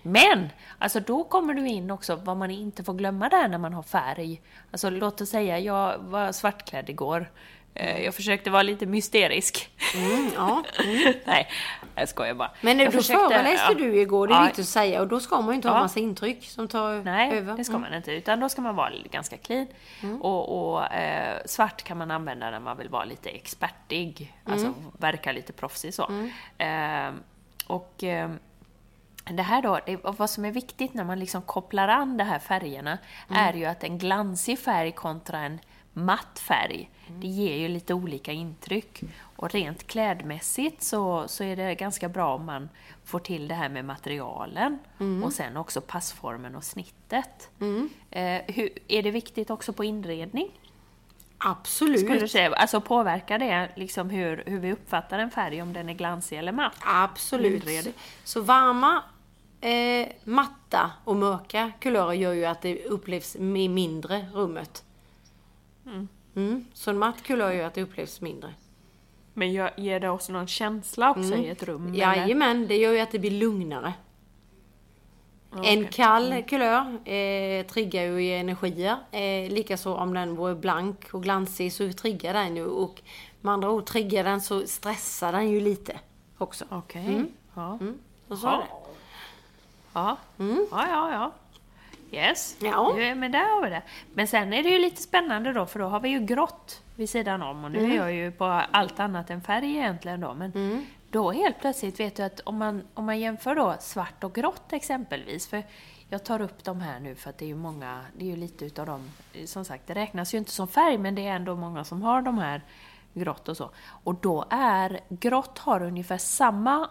[0.03, 3.73] Men, alltså då kommer du in också vad man inte får glömma där när man
[3.73, 4.43] har färg.
[4.71, 7.31] Alltså låt oss säga, jag var svartklädd igår.
[7.79, 9.71] Eh, jag försökte vara lite mysterisk.
[9.97, 10.63] Mm, ja.
[11.25, 11.49] Nej,
[11.95, 12.51] jag skojar bara.
[12.61, 13.75] Men jag då föreläste ja.
[13.79, 15.01] du igår, det är Ja, viktigt att säga.
[15.01, 15.83] Och då ska man ju inte ha Ja.
[15.83, 17.57] massa intryck som tar Nej, över.
[17.57, 17.83] det ska Mm.
[17.91, 18.13] man inte.
[18.13, 19.67] Utan då ska man vara ganska clean.
[20.21, 24.35] Och, och eh, svart kan man använda när man vill vara lite expertig.
[24.45, 26.03] Alltså verka lite proffsig så.
[26.59, 27.11] Eh,
[27.67, 28.31] och eh,
[29.31, 32.39] det här då, det, vad som är viktigt när man liksom kopplar an de här
[32.39, 32.99] färgerna
[33.31, 35.59] är ju att en glansig färg kontra en
[36.05, 39.01] matt färg, det ger ju lite olika intryck.
[39.37, 42.69] Och rent klädmässigt så, så är det ganska bra om man
[43.05, 44.79] får till det här med materialen
[45.25, 47.51] och sen också passformen och snittet.
[48.11, 50.49] Eh, hur, är det viktigt också på inredning?
[51.39, 52.01] Absolut.
[52.01, 52.53] Skulle du säga?
[52.55, 56.53] Alltså påverkar det liksom hur, hur vi uppfattar en färg, om den är glansig eller
[56.53, 56.77] matt?
[56.81, 57.63] Absolut.
[57.69, 57.93] Inred.
[58.25, 59.03] Så varma,
[59.61, 64.85] eh, matta och mörka kulörer gör ju att det upplevs mi- mindre rummet.
[66.37, 66.65] Mm.
[66.75, 68.55] Så en matt kulör gör att det upplevs mindre.
[69.35, 71.87] Men gör- ger det också någon känsla också i ett rum?
[71.87, 71.99] eller?
[71.99, 73.93] Jajamän, det gör ju att det blir lugnare.
[75.65, 78.97] En kall kulör eh, triggar ju energier.
[79.11, 82.65] Eh, Likaså om den vore blank och glansig så triggar den ju.
[82.67, 83.03] Och
[83.41, 85.99] med andra ord, triggar den så stressar den ju lite
[86.39, 86.65] också.
[86.71, 87.25] Okej.
[87.55, 87.79] Ja.
[88.29, 88.67] Så så är det.
[89.93, 90.17] Ja.
[90.71, 91.33] ja, ja, ja.
[92.13, 92.93] Yes, Ja.
[92.97, 93.83] Nu- men där har vi det.
[94.15, 97.11] Men sen är det ju lite spännande då, för då har vi ju grått vid
[97.11, 97.65] sidan om.
[97.65, 100.35] Och nu är jag ju på allt annat än färg egentligen då.
[100.35, 104.35] Men då helt plötsligt vet du att om man, om man jämför då svart och
[104.35, 105.47] grått exempelvis.
[105.49, 105.63] För
[106.09, 108.37] jag tar upp de här nu för att det är ju många, det är ju
[108.37, 109.11] lite utav dem,
[109.47, 112.23] som sagt det räknas ju inte som färg men det är ändå många som har
[112.23, 112.63] de här
[113.15, 113.71] grått och så.
[114.05, 116.91] Och då är, grått har ungefär samma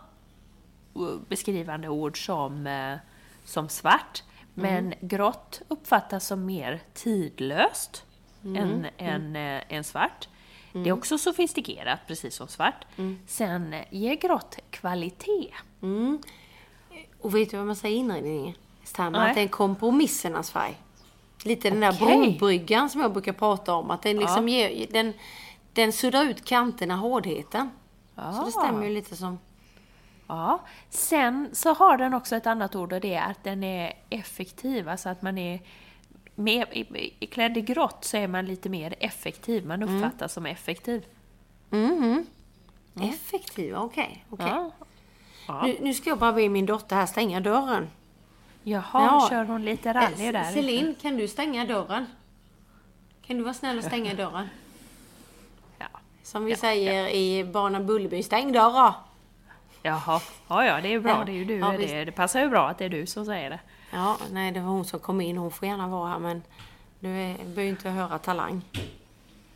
[0.98, 2.98] uh, beskrivande ord som, eh,
[3.44, 4.24] som svart.
[4.62, 8.04] Men grått uppfattas som mer tidlöst
[8.44, 10.28] än, än, eh, än svart.
[10.84, 12.86] Det är också sofistikerat, precis som svart.
[13.28, 15.54] Sen ger grått kvalitet.
[17.22, 18.56] Och vet du vad man säger i?
[18.84, 19.30] Stämmer Nej.
[19.30, 20.78] att det är en kompromissernas färg.
[21.44, 22.38] Lite den där Okej.
[22.40, 23.92] brobryggan som jag brukar prata om.
[23.92, 25.14] Att den liksom ger, den,
[25.74, 27.70] den suddar ut kanterna, hårdheten.
[28.16, 29.40] Så det stämmer ju lite som...
[30.28, 30.60] Ja.
[30.90, 34.90] Sen så har den också ett annat ord och det är att den är effektiv.
[34.90, 35.60] Alltså att man är
[36.36, 36.68] mer,
[37.20, 39.66] i, klädd i grått så är man lite mer effektiv.
[39.66, 41.06] Man uppfattas som effektiv.
[43.02, 44.26] Effektiva, okej.
[44.30, 44.48] okej.
[44.50, 44.72] Ja.
[45.48, 45.62] Ja.
[45.66, 47.88] Nu, nu ska jag bara be min dotter här stänga dörren.
[48.64, 49.28] Jaha, Ja.
[49.30, 50.44] kör hon lite rally Eh, där?
[50.44, 52.06] Celine, kan du stänga dörren?
[53.22, 54.48] Kan du vara snäll och stänga dörren?
[55.78, 55.86] Ja.
[56.24, 58.94] Som vi säger i Barnen Bullerby, stäng dörrar!
[59.88, 61.12] Jaha, ja, ja det är bra.
[61.12, 61.24] Ja.
[61.26, 61.58] Det, är ju du.
[61.58, 63.60] Ja, det, det passar ju bra att det är du som säger det.
[63.92, 65.38] Ja, nej det var hon som kom in.
[65.38, 66.44] Hon får gärna vara här men
[67.00, 68.62] du behöver ju inte höra Talang.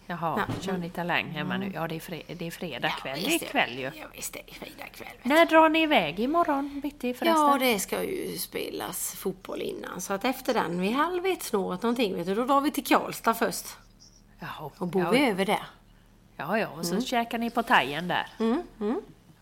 [0.05, 0.53] Jaha, Ja.
[0.61, 1.71] kör ni talang hemma nu?
[1.73, 3.19] Ja, det är, fre- det är fredag kväll.
[3.25, 3.83] det är kväll ju.
[3.95, 5.07] Ja visst, det är fredag kväll.
[5.23, 7.41] När drar ni iväg imorgon bitti förresten?
[7.41, 10.01] Ja, det ska ju spelas fotboll innan.
[10.01, 12.85] Så att efter den, vid halv ett snåret någonting, vet du, då drar vi till
[12.85, 13.65] Karlstad först.
[14.39, 14.71] Jaha.
[14.77, 15.63] Och bor ja, vi över där.
[16.37, 18.27] Ja, ja, och så käkar ni på thaien där.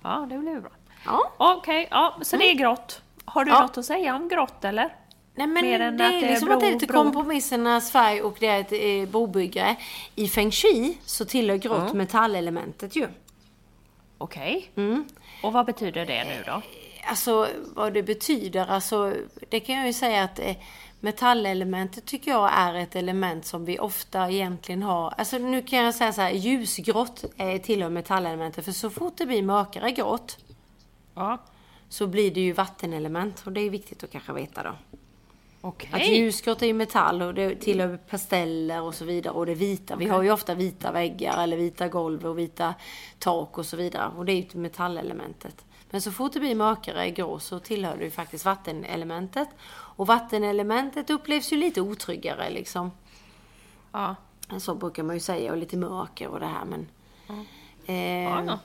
[0.03, 0.71] Ja, det blir bra.
[1.05, 1.31] Ja.
[1.37, 3.01] Okej, ja, så det är grått.
[3.25, 3.61] Har du Ja.
[3.61, 4.95] något att säga om grått eller?
[5.35, 6.85] Nej men Mer än det att är det är liksom bro- att det är lite
[6.87, 7.03] bro.
[7.03, 8.71] kompromissernas färg och det är ett
[9.05, 9.75] eh, brobyggare.
[10.15, 13.07] I Feng Shui så tillhör grått metallelementet ju.
[14.17, 14.71] Okej.
[14.75, 15.05] Mm.
[15.43, 16.61] Och vad betyder det nu då?
[17.09, 19.13] Alltså vad det betyder, alltså
[19.49, 20.55] det kan jag ju säga att eh,
[20.99, 25.13] metallelementet tycker jag är ett element som vi ofta egentligen har.
[25.17, 29.25] Alltså nu kan jag säga så här, ljusgrått eh, tillhör metallelementet för så fort det
[29.25, 30.37] blir mörkare grått
[31.13, 31.37] Ja,
[31.89, 34.75] så blir det ju vattenelement och det är viktigt att kanske veta då.
[35.61, 35.89] okej.
[35.93, 39.33] Att ljusgrått är ju metall och det tillhör pasteller och så vidare.
[39.33, 39.95] Och det vita.
[39.95, 42.73] Vi har ju ofta vita väggar eller vita golv och vita
[43.19, 44.11] tak och så vidare.
[44.17, 45.65] Och det är ju metallelementet.
[45.91, 49.49] Men så fort det blir mörkare grå så tillhör det ju faktiskt vattenelementet.
[49.69, 52.91] Och vattenelementet upplevs ju lite otryggare liksom.
[53.91, 54.15] Ja.
[54.57, 56.87] Så brukar man ju säga och lite mörker och det här men...
[57.85, 58.59] Eh, Ja, ja.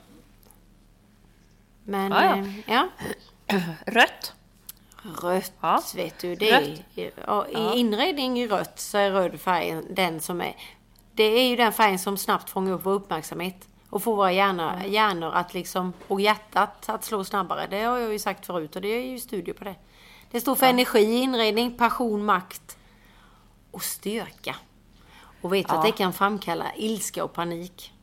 [1.84, 2.36] Men, Ja, ja.
[2.36, 2.88] eh, ja.
[3.86, 4.32] Rött.
[5.22, 5.82] Rött, Ja.
[5.94, 6.34] vet du.
[6.34, 6.80] Det Rött.
[6.96, 10.56] är, ja, I inredning i rött så är röd färgen den som är...
[11.12, 13.68] Det är ju den färgen som snabbt fångar upp vår uppmärksamhet.
[13.90, 15.92] Och får våra hjärnor, hjärnor att liksom...
[16.08, 17.66] Och hjärtat att slå snabbare.
[17.70, 19.74] Det har jag ju sagt förut och det är ju studier på det.
[20.30, 22.78] Det står för energi, inredning, passion, makt
[23.70, 24.56] och styrka.
[25.40, 25.74] Och vet Ja.
[25.74, 27.93] att det kan framkalla ilska och panik.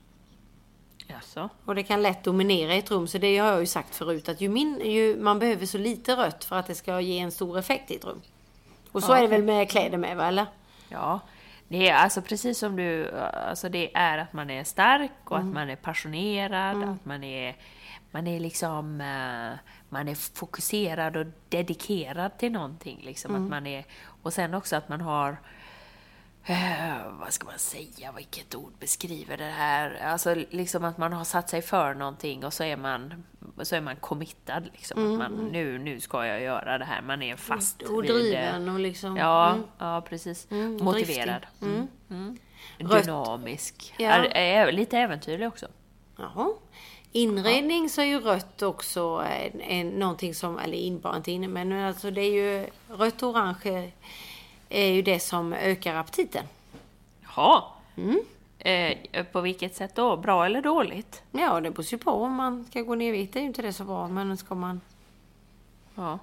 [1.12, 1.50] Jaså?
[1.65, 3.08] Och det kan lätt dominera i ett rum.
[3.08, 6.15] Så det har jag ju sagt förut att ju, min, ju man behöver så lite
[6.15, 8.21] rött för att det ska ge en stor effekt i ett rum.
[8.91, 10.45] Och så Ja, är det väl med kläder med va, eller?
[10.89, 11.19] Ja,
[11.67, 13.12] det är alltså precis som du,
[13.50, 15.47] alltså det är att man är stark och Mm.
[15.47, 17.56] att man är passionerad, att man är,
[18.12, 23.32] man är liksom, eh, man är fokuserad och dedikerad till någonting liksom.
[23.32, 23.43] Mm.
[23.43, 23.86] Att man är,
[24.24, 25.38] och sen också att man har,
[26.45, 29.99] eh, vad ska man säga, vilket ord beskriver det här?
[30.04, 33.23] Alltså liksom att man har satt sig för någonting och så är man,
[33.62, 35.12] så är man committad liksom.
[35.12, 37.95] Att man, nu, nu ska jag göra det här, man är fast Mm.
[37.95, 39.17] Och vid, driven och liksom...
[39.17, 39.63] Ja, mm.
[39.77, 40.47] ja precis.
[40.51, 41.45] Mm, Motiverad.
[41.62, 41.88] Mm.
[42.10, 42.38] Mm.
[42.77, 43.93] Dynamisk.
[43.97, 44.25] Ja.
[44.25, 45.67] Är lite äventyrlig också.
[46.17, 46.54] Jaha.
[47.12, 51.47] Inredning så är ju rött också en, en, någonting som, eller in, bara inte inne,
[51.47, 53.91] men alltså det är ju rött och orange
[54.71, 56.45] är ju det som ökar aptiten.
[57.36, 57.63] Jaha.
[57.97, 58.19] Mm.
[58.60, 60.17] Eh, på vilket sätt då?
[60.17, 61.23] Bra eller dåligt?
[61.31, 63.62] Ja, det beror ju på om man ska gå ner i vitt är ju inte
[63.62, 64.81] det så bra, men ska man...
[65.95, 66.19] Ja.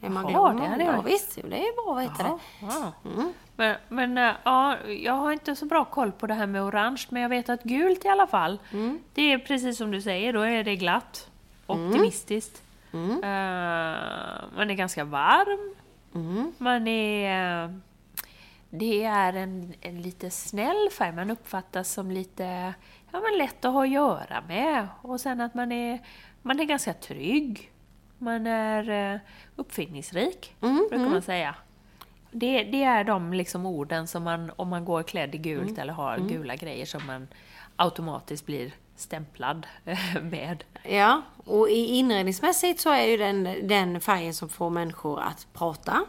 [0.00, 0.56] Är man glad?
[0.56, 1.08] det hade jag Ja, inte.
[1.10, 2.38] visst, det är bra att veta det.
[2.60, 2.92] Ja.
[3.14, 3.32] Mm.
[3.56, 7.06] Men, men eh, ja, jag har inte så bra koll på det här med orange,
[7.08, 8.98] men jag vet att gult i alla fall, Mm.
[9.14, 11.30] det är precis som du säger, då är det glatt,
[11.66, 12.62] optimistiskt.
[12.92, 13.10] Mm.
[13.10, 13.20] Eh,
[14.56, 15.74] man är ganska varm.
[16.14, 16.52] Mm.
[16.58, 17.64] Man är...
[17.64, 17.70] eh,
[18.70, 22.74] Det är en, en lite snäll färg, man uppfattas som lite
[23.12, 24.88] ja, men lätt att ha att göra med.
[25.02, 25.98] Och sen att man är,
[26.42, 27.70] man är ganska trygg.
[28.18, 29.20] Man är eh,
[29.56, 31.54] uppfinningsrik, Mm, brukar man säga.
[32.30, 35.92] Det, det är de liksom orden som man, om man går klädd i gult eller
[35.92, 37.28] har gula grejer, som man
[37.76, 39.66] automatiskt blir stämplad
[40.22, 40.64] med.
[40.82, 46.04] Ja, och i inredningsmässigt så är ju den, den färgen som får människor att prata.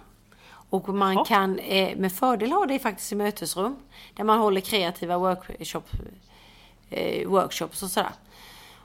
[0.70, 1.24] Och man Ja.
[1.26, 3.76] kan eh, med fördel ha det faktiskt i mötesrum.
[4.16, 5.84] Där man håller kreativa workshop,
[6.90, 8.10] eh, workshops och sådär.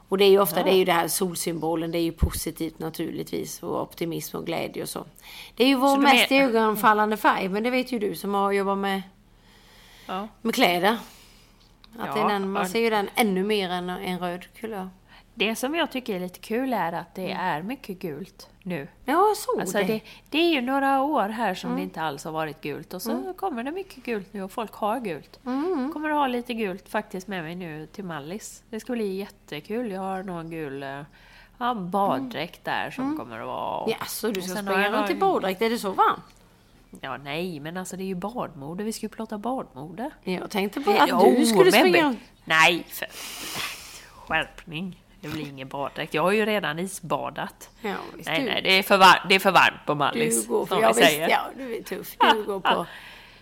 [0.08, 2.78] Och det är ju ofta det, är ju det här solsymbolen, det är ju positivt
[2.78, 3.62] naturligtvis.
[3.62, 5.04] Och optimism och glädje och så.
[5.56, 8.78] Det är ju vår mest ögonfallande färg, men det vet ju du som har jobbat
[8.78, 9.02] med,
[10.06, 10.28] Ja.
[10.42, 10.98] med kläder.
[11.98, 14.88] Att Ja, den, man ser ju den ännu mer än en röd kulör.
[15.34, 18.88] Det som jag tycker är lite kul är att det är mycket gult nu.
[19.04, 19.84] Ja, såg Alltså det.
[19.84, 20.00] det,
[20.30, 23.34] det är ju några år här som det inte alls har varit gult och så
[23.36, 25.40] kommer det mycket gult nu och folk har gult.
[25.92, 28.62] Kommer att ha lite gult faktiskt med mig nu till Mallis.
[28.70, 29.90] Det ska bli jättekul.
[29.90, 31.02] Jag har någon gul eh,
[31.58, 33.90] ja, baddräkt där som kommer att vara...
[33.90, 35.62] Ja, så du och ska springa runt i baddräkt?
[35.62, 36.39] Är det så varmt?
[37.00, 38.84] Ja, nej, men alltså det är ju badmode.
[38.84, 40.10] Vi ska ju plåta badmode.
[40.24, 42.18] Jag tänkte Det- att Jo, du skulle men- springa runt.
[42.44, 43.06] Nej, för...
[44.14, 45.02] skärpning.
[45.20, 46.14] Det blir ingen baddräkt.
[46.14, 47.70] Jag har ju redan isbadat.
[47.82, 49.98] Ja, visst, Nej, du, nej, det är för, var- det är för varmt på du
[49.98, 50.46] Mallis.
[50.46, 51.28] går som för, ja, vi visst, säger.
[51.28, 52.16] ja, du är tuff.
[52.34, 52.86] Du går på...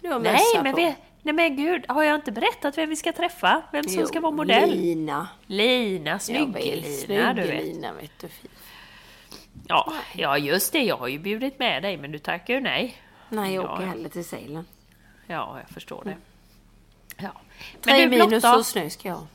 [0.01, 0.81] Du har Nej, men på.
[0.81, 3.63] vet, Nej men gud, har jag inte berättat vem vi ska träffa?
[3.73, 4.71] Vem som ska vara modell?
[4.71, 5.29] Lina.
[5.47, 7.65] Lina, snygge-Lina, du vet.
[7.65, 8.29] Snygge-Lina vet du.
[9.69, 10.83] Ja, ja, just det.
[10.83, 12.97] Jag har ju bjudit med dig, men du tackar ju nej.
[13.29, 13.89] Nej, jag Ja, åker ja.
[13.89, 14.67] hellre till Sälen.
[15.27, 16.17] Ja, jag förstår det.
[17.17, 17.31] Ja.
[17.81, 19.27] Tre Men du, blått minus och snö ska jag.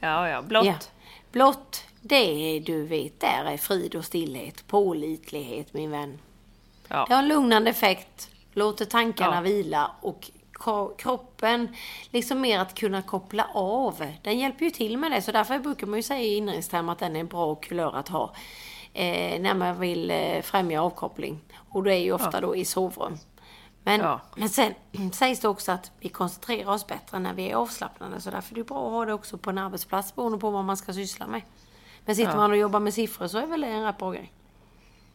[0.00, 0.64] Ja, ja, blått.
[0.66, 0.74] Ja.
[1.32, 6.18] Blått, det du vet, där är frid och stillhet, pålitlighet min vän.
[6.88, 7.04] Ja.
[7.08, 9.40] Det har en lugnande effekt, låter tankarna Ja.
[9.40, 11.76] vila och kro- kroppen
[12.10, 14.06] liksom mer att kunna koppla av.
[14.22, 16.98] Den hjälper ju till med det, så därför brukar man ju säga i inredningstermer att
[16.98, 18.34] den är en bra kulör att ha
[18.92, 21.38] eh, när man vill eh, främja avkoppling.
[21.68, 23.18] Och det är ju ofta då i sovrum.
[23.84, 24.20] Men, Ja.
[24.36, 24.74] men sen
[25.12, 28.20] sägs det också att vi koncentrerar oss bättre när vi är avslappnade.
[28.20, 30.64] Så därför är det bra att ha det också på en arbetsplats beroende på vad
[30.64, 31.42] man ska syssla med.
[32.04, 32.36] Men sitter Ja.
[32.36, 34.32] man och jobbar med siffror så är väl det en rätt bra grej.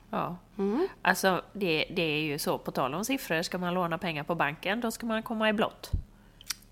[0.10, 0.36] Ja.
[0.58, 0.88] Mm.
[1.01, 4.36] Alltså, det, det är ju så, på tal om siffror, ska man låna pengar på
[4.36, 5.91] banken, då ska man komma i blått.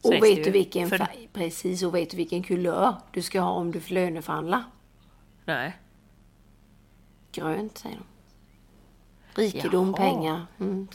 [0.01, 3.49] Och vet du vilken För- färg, precis, och vet du vilken kulör du ska ha
[3.51, 4.63] om du får löneförhandla?
[5.45, 5.77] Nej.
[7.31, 8.03] Grönt, säger de.
[9.41, 10.09] Rikedom, Jaha.
[10.09, 10.45] pengar.
[10.59, 10.87] Mm.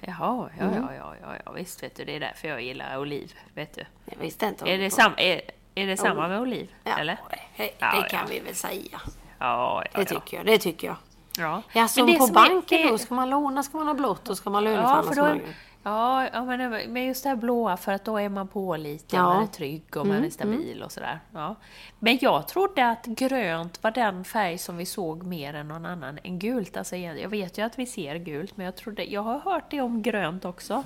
[0.00, 0.74] Jaha, ja, Mm.
[0.82, 3.84] ja, ja, ja, ja, visst vet du, det är därför jag gillar oliv, vet du.
[4.04, 5.40] Jag visste inte Är det, sam, är,
[5.74, 6.74] är det samma med oliv?
[6.84, 7.18] Ja, eller?
[7.30, 8.26] det, det Ja, kan ja.
[8.30, 9.00] vi väl säga.
[9.38, 10.20] Ja, ja, Det ja.
[10.20, 10.96] tycker jag, det tycker jag.
[11.38, 13.86] Ja, Ja, som Men det på är- banken det- då, ska man låna ska man
[13.86, 15.54] ha blått och ska man Ja, löneförhandla för ska man är-.
[15.86, 19.22] Ja, ja men, men just det här blåa, för att då är man pålitlig, Ja.
[19.22, 21.20] man är trygg och man är stabil och sådär.
[21.32, 21.56] Ja.
[21.98, 26.18] Men jag trodde att grönt var den färg som vi såg mer än någon annan
[26.22, 26.76] än gult.
[26.76, 29.80] Alltså, jag vet ju att vi ser gult, men jag trodde, jag har hört det
[29.80, 30.84] om grönt också.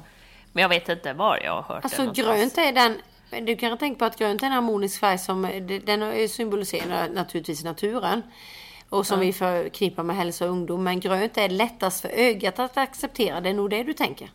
[0.52, 2.96] Men jag vet inte var jag har hört det Alltså grönt är den,
[3.46, 5.42] du kan tänka på att grönt är en harmonisk färg som,
[5.84, 8.22] den symboliserar naturligtvis naturen.
[8.88, 10.84] Och som vi förknippar med hälsa och ungdom.
[10.84, 13.40] Men grönt är lättast för ögat att acceptera.
[13.40, 14.30] Det är nog det du tänker.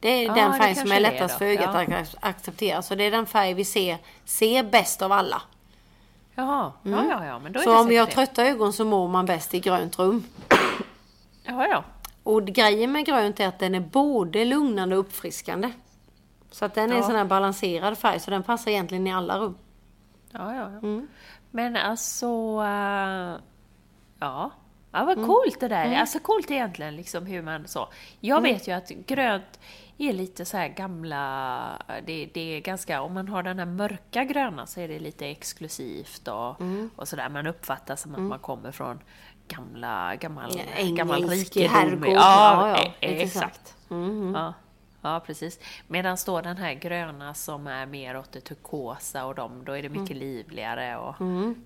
[0.00, 1.38] Det är Ja, den färg som är är lättast då.
[1.38, 1.80] för ögat Ja.
[1.80, 2.82] att ac- acceptera.
[2.82, 5.42] Så det är den färg vi ser, ser bäst av alla.
[6.34, 8.84] Jaha, ja, ja, ja, men då är Så det om vi har trötta ögon så
[8.84, 10.24] mår man bäst i grönt rum.
[11.44, 11.84] Ja, ja.
[12.22, 15.70] Och grejen med grönt är att den är både lugnande och uppfriskande.
[16.50, 17.06] Så att den är en Ja.
[17.06, 19.56] sån här balanserad färg så den passar egentligen i alla rum.
[20.30, 20.66] Ja, ja, ja.
[20.78, 21.08] Mm.
[21.50, 22.26] Men alltså...
[22.64, 23.36] eh,
[24.20, 24.50] ja.
[24.92, 25.26] Ja, vad Mm.
[25.26, 25.96] coolt det där.
[26.00, 27.88] Alltså coolt egentligen liksom hur man så.
[28.20, 28.52] Jag Mm.
[28.54, 29.60] vet ju att grönt
[30.08, 31.82] är lite så här gamla...
[32.06, 33.02] Det, det är ganska...
[33.02, 36.90] Om man har den här mörka gröna så är det lite exklusivt och, Mm.
[36.96, 37.28] och sådär.
[37.28, 38.98] Man uppfattar som att man kommer från
[39.48, 41.76] gamla, gammal, Ja, gammal engelsk rikedom.
[41.76, 42.08] herrgård.
[42.08, 43.74] Ja, Ja, ja, e- exakt.
[44.34, 44.54] Ja,
[45.02, 45.60] ja, precis.
[45.86, 49.82] Medan då den här gröna som är mer åt det turkosa och dem, då är
[49.82, 51.14] det mycket livligare och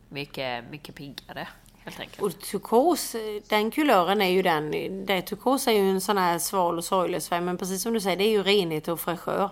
[0.09, 1.49] mycket, mycket piggare.
[1.85, 2.23] Helt enkelt.
[2.23, 3.17] Och turkos,
[3.49, 4.71] den kulören är ju den,
[5.07, 8.01] det, turkos är ju en sån här sval och sorglös färg, men precis som du
[8.01, 9.51] säger, det är ju renhet och fräschör.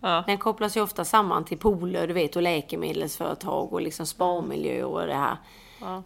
[0.00, 0.24] Ja.
[0.26, 5.06] Den kopplas ju ofta samman till pooler, du vet, och läkemedelsföretag och liksom sparmiljö och
[5.06, 5.36] det här.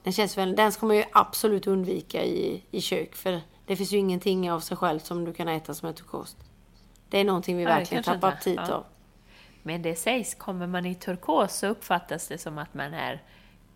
[0.02, 3.92] Den känns väl, den ska man ju absolut undvika i, i kök, för det finns
[3.92, 6.36] ju ingenting av sig själv som du kan äta som är turkost.
[7.08, 8.74] Det är någonting vi Nej, verkligen tappar aptit Ja.
[8.74, 8.84] av.
[9.62, 13.22] Men det sägs, kommer man i turkos så uppfattas det som att man är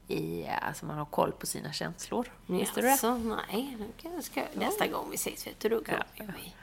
[0.08, 2.32] i, alltså man har koll på sina känslor.
[2.46, 2.88] Visste du det?
[2.88, 3.14] Jaså,
[3.52, 6.54] nej, nu ska, nästa gång vi ses vet du, då går Ja, vi.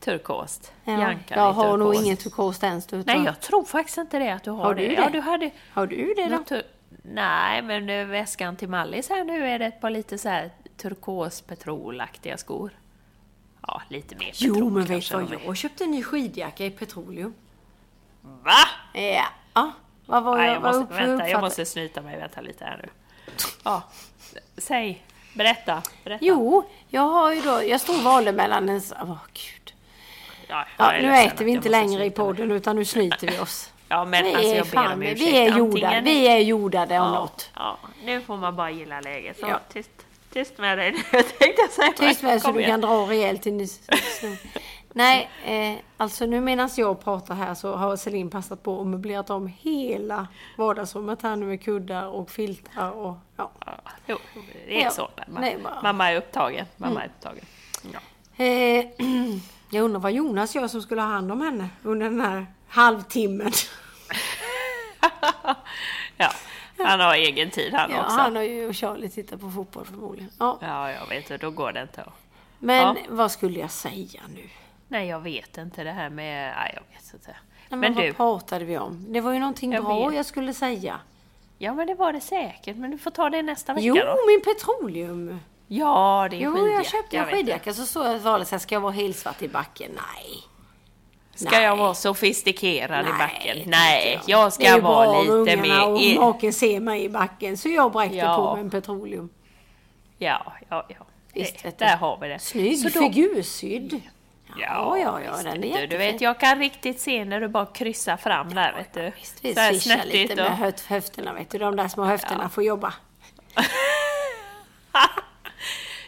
[0.00, 0.72] Turkost.
[0.84, 2.86] Ja, Jankan jag har nog ingen turkos ens.
[2.86, 4.88] Du, Nej, jag tror faktiskt inte det att du har, Har det.
[4.88, 5.10] du Ja, det?
[5.10, 5.50] du hade...
[5.72, 6.62] Har du det då?
[7.02, 11.40] Nej, men väskan till Mallis här nu är det ett par lite så här turkos
[11.40, 12.70] petrolaktiga skor.
[13.66, 15.32] Ja, lite mer petrol Jo, men vet du vad?
[15.44, 17.34] Jag köpte en ny skidjacka i petroleum.
[18.20, 18.52] Va?
[18.92, 19.24] Ja.
[19.54, 19.72] ja.
[20.06, 22.16] Vad var Nej, jag, jag måste, vänta, jag måste snyta mig.
[22.18, 22.88] Vänta lite här nu.
[23.64, 23.82] Ja,
[24.58, 25.04] säg.
[25.34, 25.82] Berätta.
[26.04, 26.24] berätta.
[26.24, 28.82] Jo, jag har ju då, jag stod och valde mellan en...
[29.02, 29.74] Åh, gud.
[30.48, 32.10] Ja, Ja, nu äter vi inte längre i snyta mig.
[32.10, 33.70] podden utan nu snyter vi oss.
[33.88, 37.06] Ja, men vi, alltså är jag ber om vi är jordade, vi är jordade av
[37.14, 37.50] ja, något.
[37.54, 39.38] Ja, nu får man bara gilla läget.
[39.40, 39.60] Så Ja.
[39.72, 39.90] tyst,
[40.32, 41.92] tyst med dig nu, tänkte jag säga.
[41.92, 42.70] Tyst med så Kom du igen.
[42.70, 43.68] kan dra rejält in i...
[44.96, 49.30] Nej, eh, alltså nu medan jag pratar här så har Celine passat på och möblerat
[49.30, 53.50] om hela vardagsrummet här nu med kuddar och filtar och ja.
[53.66, 53.72] Ja,
[54.06, 54.18] jo,
[54.66, 55.08] det är Ja, så.
[55.28, 56.66] Mamma, nej, bara- mamma är upptagen.
[56.76, 57.44] Mamma är upptagen.
[57.92, 57.98] Ja.
[58.44, 58.86] Eh,
[59.70, 63.52] jag undrar vad Jonas gör som skulle ha hand om henne under den här halvtimmen.
[66.16, 66.30] ja,
[66.78, 68.16] han har egen tid han Ja, också.
[68.16, 70.30] han har ju och Charlie tittar på fotboll förmodligen.
[70.38, 70.58] Ja.
[70.62, 72.02] Ja, jag vet då går det inte.
[72.02, 72.12] att-
[72.58, 74.48] Men vad skulle jag säga nu?
[74.88, 76.52] Nej, jag vet inte det här med...
[76.56, 77.30] Nej, jag vet inte.
[77.30, 77.36] Nej,
[77.68, 79.04] men Men vad du, pratade vi om?
[79.12, 80.16] Det var ju någonting Jag bra vet.
[80.16, 81.00] jag skulle säga.
[81.58, 82.76] ja men det var det säkert.
[82.76, 84.16] Men du får ta det nästa vecka Jo, då.
[84.26, 85.40] min petroleum.
[85.68, 86.74] Ja, det är Jo, skidjacka.
[86.76, 87.32] jag köpte en det.
[87.32, 89.90] skidjacka så står jag och valde så ska jag vara helsvart i backen?
[89.94, 90.42] Nej.
[91.34, 91.62] Ska Nej.
[91.64, 93.56] jag vara sofistikerad i backen?
[93.64, 96.18] det Nej, jag Det ska är vara lite ungarna och mer...
[96.20, 98.36] maken ser mig i backen så jag bräckte Ja.
[98.36, 99.28] på med en petroleum.
[100.18, 100.96] Ja, ja, ja.
[101.32, 101.78] Visst, Det-.
[101.78, 102.38] Där har vi det.
[102.38, 104.00] Snygg Så figursydd.
[104.60, 107.48] Ja, ja, ja, visst, den är du, du vet, jag kan riktigt se när du
[107.48, 109.12] bara kryssar fram där, vet du.
[109.20, 111.58] Visst, vi swishar lite med och- höft, höfterna vet du.
[111.58, 112.94] De där små höfterna får jobba.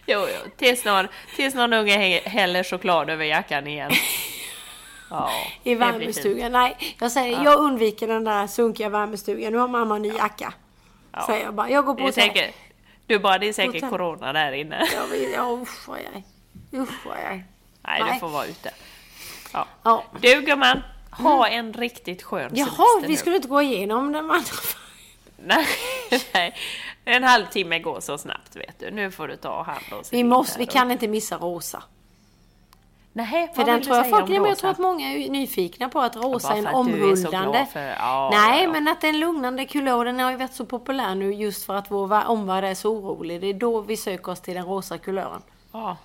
[0.09, 3.90] Jo, jo, tills någon, tills någon unge hä- häller choklad över jackan igen.
[5.11, 5.30] Ja,
[5.62, 6.53] I värmestugan.
[6.53, 9.53] Nej, jag säger jag undviker den där sunkiga värmestugan.
[9.53, 10.53] Nu har mamma en ny jacka.
[11.12, 11.26] Ja.
[11.26, 11.70] Säger jag bara.
[11.70, 12.51] Jag går på är hotell.
[13.07, 14.86] du bara, det är säkert corona där inne.
[15.34, 16.22] Ja, usch vad jag är.
[16.82, 17.42] Usch vad jag
[17.87, 17.99] är.
[18.01, 18.20] Nej, Nej.
[18.20, 18.70] får vara ute.
[19.53, 19.66] Ja.
[19.82, 20.05] Ja.
[20.20, 23.16] Du gumman, ha en riktigt skön Jaha, semester vi nu.
[23.16, 24.53] skulle inte gå igenom den andra.
[25.37, 25.66] Nej,
[26.34, 26.55] nej,
[27.05, 28.91] en halvtimme går så snabbt vet du.
[28.91, 31.82] Nu får du ta hand om Vi, måste, vi kan inte missa rosa.
[33.12, 34.28] Nej, För den tror jag folk...
[34.28, 37.51] Nej, jag tror att många är nyfikna på att rosa är en är omhuldande...
[37.51, 40.05] glad för- ja, Nej, ja, men att det är en lugnande kulör.
[40.05, 43.41] Den har ju varit så populär nu just för att vår omvärld är så orolig.
[43.41, 45.43] Det är då vi söker oss till den rosa kulören.
[45.72, 45.97] Ja,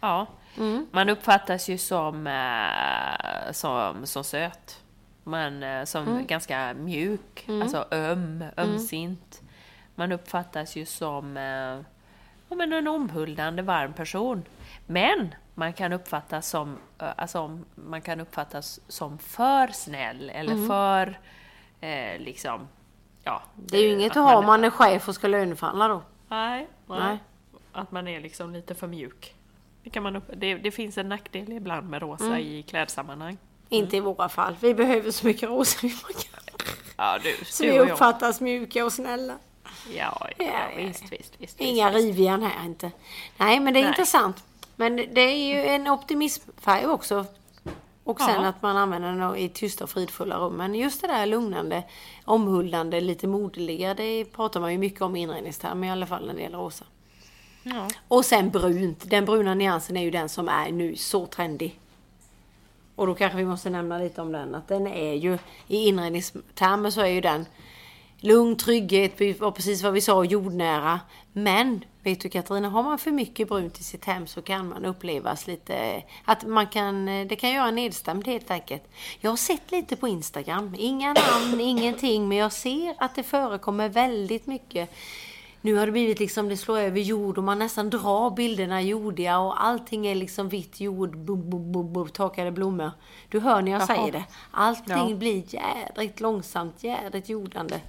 [0.00, 0.26] ja.
[0.58, 0.86] Mm.
[0.90, 4.82] Man uppfattas ju som, eh, som, som söt.
[5.24, 6.26] Men eh, som Mm.
[6.26, 9.42] ganska mjuk, alltså öm, ömsint.
[9.94, 11.78] Man uppfattas ju som eh,
[12.48, 14.42] ja, men en omhuldande, varm person.
[14.86, 20.68] Men man kan uppfattas som, alltså, man kan uppfattas som för snäll eller Mm.
[20.68, 21.18] för
[21.80, 22.68] eh, liksom,
[23.22, 23.42] ja.
[23.54, 26.02] Det är ju inget att att ha om man är chef och ska löneförhandla då.
[26.28, 26.98] Nej, nej.
[27.00, 27.18] Nej.
[27.72, 29.34] Att man är liksom lite för mjuk.
[29.90, 32.38] Det, kan man upp, det, det finns en nackdel ibland med rosa Mm.
[32.38, 33.38] i klädsammanhang.
[33.68, 34.56] Inte i våra fall.
[34.60, 36.40] Vi behöver så mycket rosa vi kan.
[36.96, 37.92] Ja, du, Så du vi och jag.
[37.92, 39.38] uppfattas mjuka och snälla.
[39.96, 41.60] Ja, ja, Ja, visst, visst, visst.
[41.60, 42.04] Inga visst.
[42.04, 42.90] rivjärn här inte.
[43.36, 43.88] Nej, men det är Nej.
[43.90, 44.44] intressant.
[44.76, 47.24] Men det är ju en optimismfärg också.
[48.04, 48.48] Och sen Ja.
[48.48, 50.52] att man använder den i tysta och fridfulla rum.
[50.56, 51.82] Men just det där lugnande,
[52.24, 56.34] omhuldande, lite moderliga, det pratar man ju mycket om i inredningstermer i alla fall när
[56.34, 56.84] det gäller rosa.
[57.62, 57.88] Ja.
[58.08, 59.10] Och sen brunt.
[59.10, 61.80] Den bruna nyansen är ju den som är nu så trendig.
[62.96, 64.54] Och då kanske vi måste nämna lite om den.
[64.54, 65.38] Att den är ju,
[65.68, 67.46] i inredningstermer så är ju den
[68.20, 71.00] lugn, trygghet, var precis vad vi sa, jordnära.
[71.32, 74.84] Men, vet du Katarina, har man för mycket brunt i sitt hem så kan man
[74.84, 78.82] upplevas lite, att man kan, det kan göra nedstämd helt enkelt.
[79.20, 83.88] Jag har sett lite på Instagram, inga namn, ingenting, men jag ser att det förekommer
[83.88, 84.90] väldigt mycket
[85.60, 89.38] nu har det blivit liksom, det slår över jord och man nästan drar bilderna jordiga
[89.38, 92.90] och allting är liksom vitt jord, bum, bum, bum, bum, torkade blommor.
[93.28, 93.86] Du hör när jag Jaha.
[93.86, 94.24] säger det.
[94.50, 95.16] Allting Ja.
[95.16, 97.80] blir jädrigt långsamt, jädrigt jordande.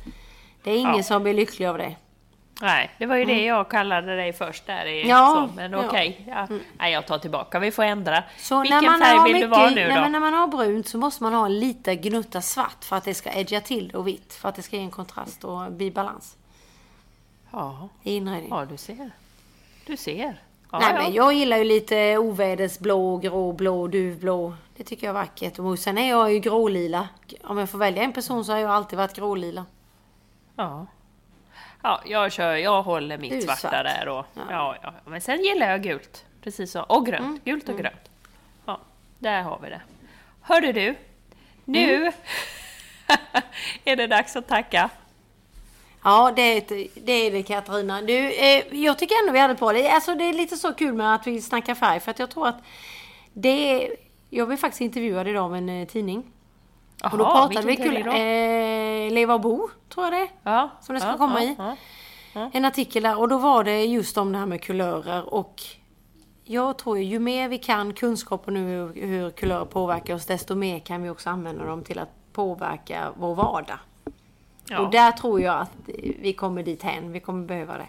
[0.63, 1.03] Det är ingen Ja.
[1.03, 1.95] som blir lycklig av det.
[2.61, 4.85] Nej, det var ju det jag kallade dig först där.
[4.85, 5.09] I, Mm.
[5.09, 5.77] Ja, så, men ja.
[5.77, 5.89] Mm.
[5.89, 6.25] okej.
[6.27, 6.47] Ja.
[6.79, 7.59] Nej, jag tar tillbaka.
[7.59, 8.23] Vi får ändra.
[8.37, 10.01] Så Vilken när man färg har vill mycket, du vara nu nej, då?
[10.01, 13.03] men när man har brunt så måste man ha en liten gnutta svart för att
[13.03, 14.33] det ska edga till och vitt.
[14.33, 16.37] För att det ska ge en kontrast och bli balans
[17.51, 18.57] Ja, i inredningen.
[18.57, 19.11] ja, du ser.
[19.85, 20.41] Du ser.
[20.71, 21.01] Ja, Nej ja.
[21.01, 24.53] men jag gillar ju lite ovädersblå, gråblå, duvblå.
[24.77, 25.59] Det tycker jag är vackert.
[25.59, 27.07] Och sen är jag ju grålila.
[27.43, 29.65] Om jag får välja en person så har jag alltid varit grålila.
[30.55, 30.85] Ja.
[31.83, 33.71] Ja, jag kör, jag håller mitt svarta svart.
[33.71, 34.41] där och, Ja.
[34.49, 34.75] ja.
[34.83, 36.25] Ja, Men sen gillar jag gult.
[36.41, 36.81] Precis så.
[36.83, 37.21] Och grönt.
[37.25, 37.39] Mm.
[37.43, 38.09] Gult och grönt.
[38.65, 38.79] Ja,
[39.19, 39.81] där har vi det.
[40.41, 40.95] Hörde du,
[41.65, 42.13] nu Mm.
[43.85, 44.89] är det dags att tacka.
[46.03, 48.01] Ja, det är, det är det Katarina.
[48.01, 49.89] Du, eh, jag tycker ändå vi hade på det.
[49.89, 52.47] Alltså det är lite så kul med att vi snackar färg för att jag tror
[52.47, 52.61] att
[53.33, 53.95] det är...
[54.29, 56.23] Jag blev faktiskt intervjuad idag av en eh, tidning.
[57.11, 57.97] Och då pratade vi kul...
[57.97, 60.27] Eh, Leva och bo, tror jag det.
[60.43, 61.55] Ja, Som det ska ja, komma ja, i.
[62.33, 62.49] ja.
[62.53, 65.61] En artikel där och då var det just om det här med kulörer och
[66.43, 70.55] jag tror ju, ju mer vi kan kunskap om hur, hur kulörer påverkar oss desto
[70.55, 73.77] mer kan vi också använda dem till att påverka vår vardag.
[74.71, 74.79] Ja.
[74.79, 77.11] Och där tror jag att vi kommer dit hän.
[77.11, 77.87] Vi kommer behöva det.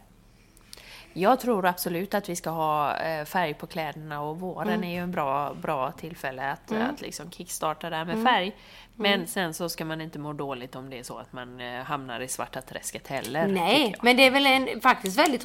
[1.12, 4.84] Jag tror absolut att vi ska ha eh, färg på kläderna och våren Mm.
[4.84, 8.22] är ju en bra, bra tillfälle att, att liksom kickstarta det här Mm.
[8.22, 8.52] med färg.
[8.96, 11.82] Men sen så ska man inte må dåligt om det är så att man eh,
[11.82, 13.46] hamnar i svarta träsket heller.
[13.46, 15.44] Nej, men det är väl en, faktiskt väldigt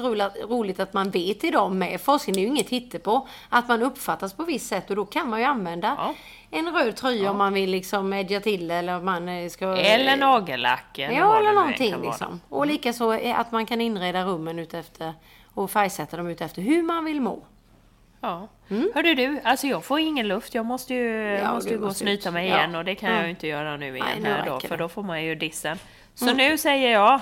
[0.50, 4.34] roligt, att man vet idag med forskning, det är ju inget hittepå, att man uppfattas
[4.34, 6.14] på visst sätt och då kan man ju använda Ja.
[6.52, 9.78] en röd tröja om man vill liksom edga till eller om man eh, ska...
[9.78, 10.86] Eller nagellack.
[10.94, 12.42] Ja, eller någonting liksom.
[12.50, 15.14] Och likaså är att man kan inreda rummen utefter
[15.58, 17.40] och färgsätta dem utefter hur man vill må.
[18.22, 18.48] Ja.
[18.96, 20.56] Hörde du, alltså jag får ingen luft.
[20.56, 21.44] Jag måste ju, Mm.
[21.44, 22.34] Ja, måste ju gå och måste snyta ut.
[22.34, 22.58] mig Ja.
[22.58, 23.18] igen och det kan Mm.
[23.20, 25.80] jag ju inte göra nu igen nu här då, för då får man ju dissen.
[26.16, 27.22] Så nu säger jag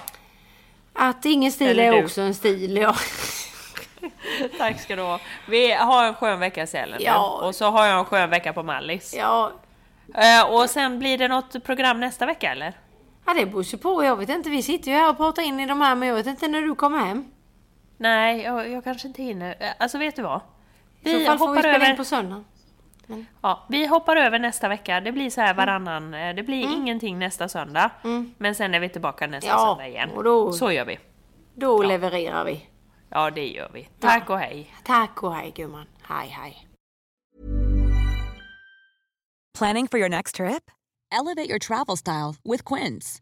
[0.93, 2.03] Att ingen stil Eller är du.
[2.05, 2.95] också en stil, ja.
[4.57, 5.19] tack ska du ha.
[5.47, 6.99] Vi har en skön vecka i Sälen.
[7.01, 7.41] Ja.
[7.47, 9.13] och så har jag en skön vecka på Mallis.
[9.17, 9.51] ja.
[10.15, 12.73] Eh, och sen blir det något program nästa vecka eller?
[13.25, 14.03] Ja, det beror på.
[14.03, 14.49] Jag vet inte.
[14.49, 16.61] Vi sitter ju här och pratar in i de här, men jag vet inte när
[16.61, 17.25] du kommer hem.
[17.97, 19.55] Nej, jag, jag kanske inte hinner.
[19.59, 20.41] Eh, Alltså vet du vad?
[21.01, 22.43] I så Vi fall får vi hoppar, spela in över, på söndag.
[23.41, 24.99] ja, vi hoppar över nästa vecka.
[25.01, 26.13] Det blir så här varannan.
[26.13, 27.91] eh, Det blir ingenting nästa söndag.
[28.37, 30.09] Men sen är vi tillbaka nästa Ja, söndag igen.
[30.11, 30.99] och då- Så gör vi.
[31.55, 32.67] Då levererar vi.
[33.09, 33.89] Ja, det gör vi.
[33.99, 34.73] Tack och hej.
[34.83, 35.85] Tack och hej gumman.
[36.03, 36.67] Hej hej.
[39.57, 40.63] Planning for your next trip?
[41.19, 43.21] Elevate your travel style with Quince.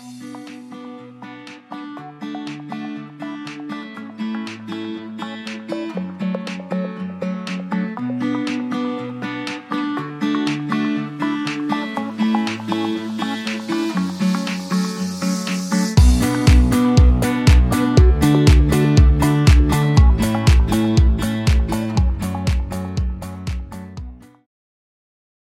[0.00, 0.39] Thank you.